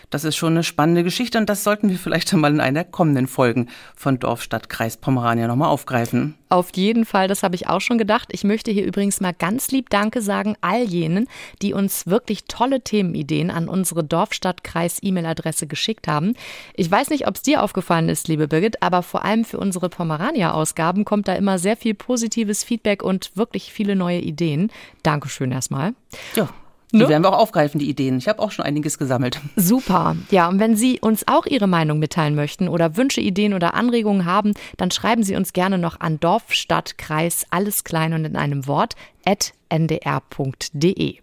das 0.09 0.23
ist 0.23 0.35
schon 0.35 0.53
eine 0.53 0.63
spannende 0.63 1.03
Geschichte 1.03 1.37
und 1.37 1.49
das 1.49 1.63
sollten 1.63 1.89
wir 1.89 1.97
vielleicht 1.97 2.33
einmal 2.33 2.53
in 2.53 2.59
einer 2.59 2.83
der 2.83 2.91
kommenden 2.91 3.27
Folgen 3.27 3.69
von 3.95 4.19
Dorf, 4.19 4.41
Stadt, 4.41 4.69
Kreis 4.69 4.97
Pomerania 4.97 5.47
nochmal 5.47 5.69
aufgreifen. 5.69 6.35
Auf 6.49 6.69
jeden 6.75 7.05
Fall, 7.05 7.27
das 7.27 7.41
habe 7.41 7.55
ich 7.55 7.67
auch 7.67 7.81
schon 7.81 7.97
gedacht. 7.97 8.29
Ich 8.31 8.43
möchte 8.43 8.69
hier 8.69 8.85
übrigens 8.85 9.19
mal 9.19 9.33
ganz 9.33 9.71
lieb 9.71 9.89
Danke 9.89 10.21
sagen 10.21 10.55
all 10.61 10.83
jenen, 10.83 11.27
die 11.63 11.73
uns 11.73 12.05
wirklich 12.05 12.43
tolle 12.45 12.81
Themenideen 12.81 13.49
an 13.49 13.67
unsere 13.67 14.03
Dorf-Stadt-Kreis-E-Mail-Adresse 14.03 15.65
geschickt 15.65 16.07
haben. 16.07 16.35
Ich 16.75 16.91
weiß 16.91 17.09
nicht, 17.09 17.27
ob 17.27 17.37
es 17.37 17.41
dir 17.41 17.63
aufgefallen 17.63 18.07
ist, 18.07 18.27
liebe 18.27 18.47
Birgit, 18.47 18.83
aber 18.83 19.01
vor 19.01 19.25
allem 19.25 19.45
für 19.45 19.57
unsere 19.57 19.89
Pomerania-Ausgaben 19.89 21.05
kommt 21.05 21.27
da 21.27 21.33
immer 21.33 21.57
sehr 21.57 21.75
viel 21.75 21.95
positives 21.95 22.63
Feedback 22.63 23.01
und 23.01 23.31
wirklich 23.35 23.73
viele 23.73 23.95
neue 23.95 24.19
Ideen. 24.19 24.71
Dankeschön 25.01 25.51
erstmal. 25.51 25.95
Ja, 26.35 26.49
die 26.93 26.99
ne? 26.99 27.09
werden 27.09 27.23
wir 27.23 27.33
auch 27.33 27.39
aufgreifen, 27.39 27.79
die 27.79 27.89
Ideen. 27.89 28.17
Ich 28.17 28.27
habe 28.27 28.39
auch 28.39 28.51
schon 28.51 28.65
einiges 28.65 28.99
gesammelt. 28.99 29.41
Super. 29.55 30.15
Ja, 30.29 30.47
und 30.47 30.59
wenn 30.59 30.75
Sie 30.75 30.99
uns 30.99 31.27
auch 31.27 31.45
Ihre 31.45 31.67
Meinung 31.67 31.97
mitteilen 31.99 32.35
möchten 32.35 32.67
oder 32.67 32.95
Wünsche, 32.95 33.19
Ideen 33.19 33.53
oder 33.53 33.73
Anregungen 33.73 34.25
haben, 34.25 34.53
dann 34.77 34.91
schreiben 34.91 35.23
Sie 35.23 35.35
uns 35.35 35.53
gerne 35.53 35.79
noch 35.79 35.99
an 35.99 36.19
Dorf, 36.19 36.53
Stadt, 36.53 36.97
Kreis, 36.99 37.47
alles 37.49 37.83
klein 37.83 38.13
und 38.13 38.25
in 38.25 38.35
einem 38.35 38.67
Wort, 38.67 38.93
at 39.25 39.53
ndr.de. 39.69 41.15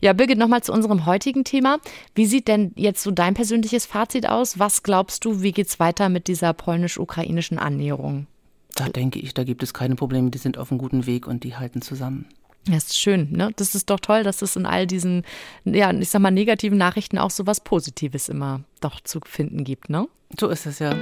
Ja, 0.00 0.12
Birgit, 0.12 0.38
nochmal 0.38 0.64
zu 0.64 0.72
unserem 0.72 1.06
heutigen 1.06 1.44
Thema. 1.44 1.78
Wie 2.16 2.26
sieht 2.26 2.48
denn 2.48 2.72
jetzt 2.74 3.02
so 3.04 3.12
dein 3.12 3.34
persönliches 3.34 3.86
Fazit 3.86 4.28
aus? 4.28 4.58
Was 4.58 4.82
glaubst 4.82 5.24
du, 5.24 5.42
wie 5.42 5.52
geht's 5.52 5.78
weiter 5.78 6.08
mit 6.08 6.26
dieser 6.26 6.52
polnisch-ukrainischen 6.52 7.58
Annäherung? 7.58 8.26
Da 8.74 8.88
denke 8.88 9.20
ich, 9.20 9.34
da 9.34 9.44
gibt 9.44 9.62
es 9.62 9.72
keine 9.72 9.94
Probleme. 9.94 10.30
Die 10.30 10.38
sind 10.38 10.58
auf 10.58 10.72
einem 10.72 10.78
guten 10.78 11.06
Weg 11.06 11.28
und 11.28 11.44
die 11.44 11.56
halten 11.56 11.82
zusammen. 11.82 12.26
Das 12.66 12.84
ist 12.84 12.98
schön, 12.98 13.32
ne? 13.32 13.50
Das 13.56 13.74
ist 13.74 13.90
doch 13.90 13.98
toll, 13.98 14.22
dass 14.22 14.40
es 14.40 14.54
in 14.54 14.66
all 14.66 14.86
diesen, 14.86 15.24
ja, 15.64 15.92
ich 15.92 16.10
sag 16.10 16.20
mal, 16.22 16.30
negativen 16.30 16.78
Nachrichten 16.78 17.18
auch 17.18 17.30
so 17.30 17.46
was 17.46 17.60
Positives 17.60 18.28
immer 18.28 18.60
doch 18.80 19.00
zu 19.00 19.20
finden 19.24 19.64
gibt, 19.64 19.90
ne? 19.90 20.06
So 20.38 20.48
ist 20.48 20.66
es 20.66 20.78
ja. 20.78 20.94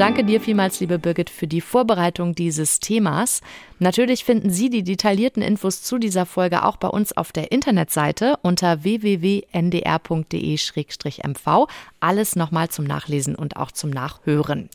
Danke 0.00 0.24
dir 0.24 0.40
vielmals, 0.40 0.80
liebe 0.80 0.98
Birgit, 0.98 1.28
für 1.28 1.46
die 1.46 1.60
Vorbereitung 1.60 2.34
dieses 2.34 2.80
Themas. 2.80 3.42
Natürlich 3.80 4.24
finden 4.24 4.48
Sie 4.48 4.70
die 4.70 4.82
detaillierten 4.82 5.42
Infos 5.42 5.82
zu 5.82 5.98
dieser 5.98 6.24
Folge 6.24 6.64
auch 6.64 6.78
bei 6.78 6.88
uns 6.88 7.14
auf 7.14 7.32
der 7.32 7.52
Internetseite 7.52 8.38
unter 8.40 8.82
www.ndr.de-mv. 8.82 9.46
Alles 12.00 12.34
nochmal 12.34 12.70
zum 12.70 12.86
Nachlesen 12.86 13.34
und 13.34 13.58
auch 13.58 13.72
zum 13.72 13.90
Nachhören. 13.90 14.70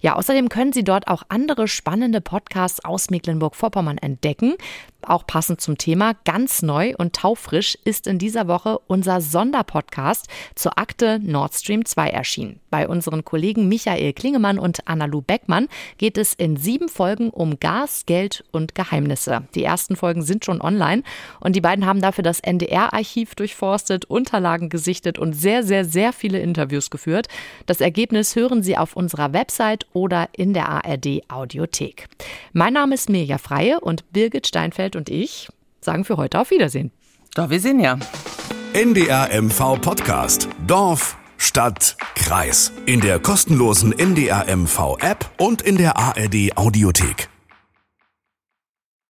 Ja, 0.00 0.14
außerdem 0.14 0.48
können 0.48 0.72
Sie 0.72 0.84
dort 0.84 1.08
auch 1.08 1.24
andere 1.28 1.66
spannende 1.66 2.20
Podcasts 2.20 2.84
aus 2.84 3.10
Mecklenburg-Vorpommern 3.10 3.98
entdecken. 3.98 4.54
Auch 5.08 5.26
passend 5.26 5.62
zum 5.62 5.78
Thema, 5.78 6.12
ganz 6.26 6.60
neu 6.60 6.92
und 6.98 7.16
taufrisch 7.16 7.78
ist 7.84 8.06
in 8.06 8.18
dieser 8.18 8.46
Woche 8.46 8.78
unser 8.88 9.22
Sonderpodcast 9.22 10.28
zur 10.54 10.78
Akte 10.78 11.18
Nord 11.22 11.54
Stream 11.54 11.86
2 11.86 12.10
erschienen. 12.10 12.60
Bei 12.68 12.86
unseren 12.86 13.24
Kollegen 13.24 13.68
Michael 13.68 14.12
Klingemann 14.12 14.58
und 14.58 14.86
Annalu 14.86 15.22
Beckmann 15.22 15.68
geht 15.96 16.18
es 16.18 16.34
in 16.34 16.58
sieben 16.58 16.90
Folgen 16.90 17.30
um 17.30 17.58
Gas, 17.58 18.04
Geld 18.04 18.44
und 18.52 18.74
Geheimnisse. 18.74 19.44
Die 19.54 19.64
ersten 19.64 19.96
Folgen 19.96 20.20
sind 20.20 20.44
schon 20.44 20.60
online 20.60 21.02
und 21.40 21.56
die 21.56 21.62
beiden 21.62 21.86
haben 21.86 22.02
dafür 22.02 22.22
das 22.22 22.40
NDR-Archiv 22.40 23.34
durchforstet, 23.34 24.04
Unterlagen 24.04 24.68
gesichtet 24.68 25.18
und 25.18 25.32
sehr, 25.32 25.62
sehr, 25.62 25.86
sehr 25.86 26.12
viele 26.12 26.40
Interviews 26.40 26.90
geführt. 26.90 27.28
Das 27.64 27.80
Ergebnis 27.80 28.36
hören 28.36 28.62
Sie 28.62 28.76
auf 28.76 28.94
unserer 28.94 29.32
Website 29.32 29.86
oder 29.94 30.28
in 30.32 30.52
der 30.52 30.68
ARD 30.68 31.22
Audiothek. 31.28 32.08
Mein 32.52 32.74
Name 32.74 32.94
ist 32.94 33.08
Mirja 33.08 33.38
Freie 33.38 33.80
und 33.80 34.12
Birgit 34.12 34.46
Steinfeld 34.46 34.97
und 34.98 35.08
ich 35.08 35.48
sagen 35.80 36.04
für 36.04 36.18
heute 36.18 36.38
auf 36.38 36.50
Wiedersehen. 36.50 36.90
Doch, 37.34 37.48
wir 37.48 37.60
sehen 37.60 37.80
ja. 37.80 37.98
NDR 38.74 39.30
MV 39.40 39.80
Podcast. 39.80 40.48
Dorf, 40.66 41.16
Stadt, 41.38 41.96
Kreis. 42.14 42.72
In 42.84 43.00
der 43.00 43.18
kostenlosen 43.18 43.98
NDR 43.98 44.54
MV 44.54 44.98
App 45.00 45.30
und 45.38 45.62
in 45.62 45.78
der 45.78 45.96
ARD 45.96 46.56
Audiothek. 46.56 47.30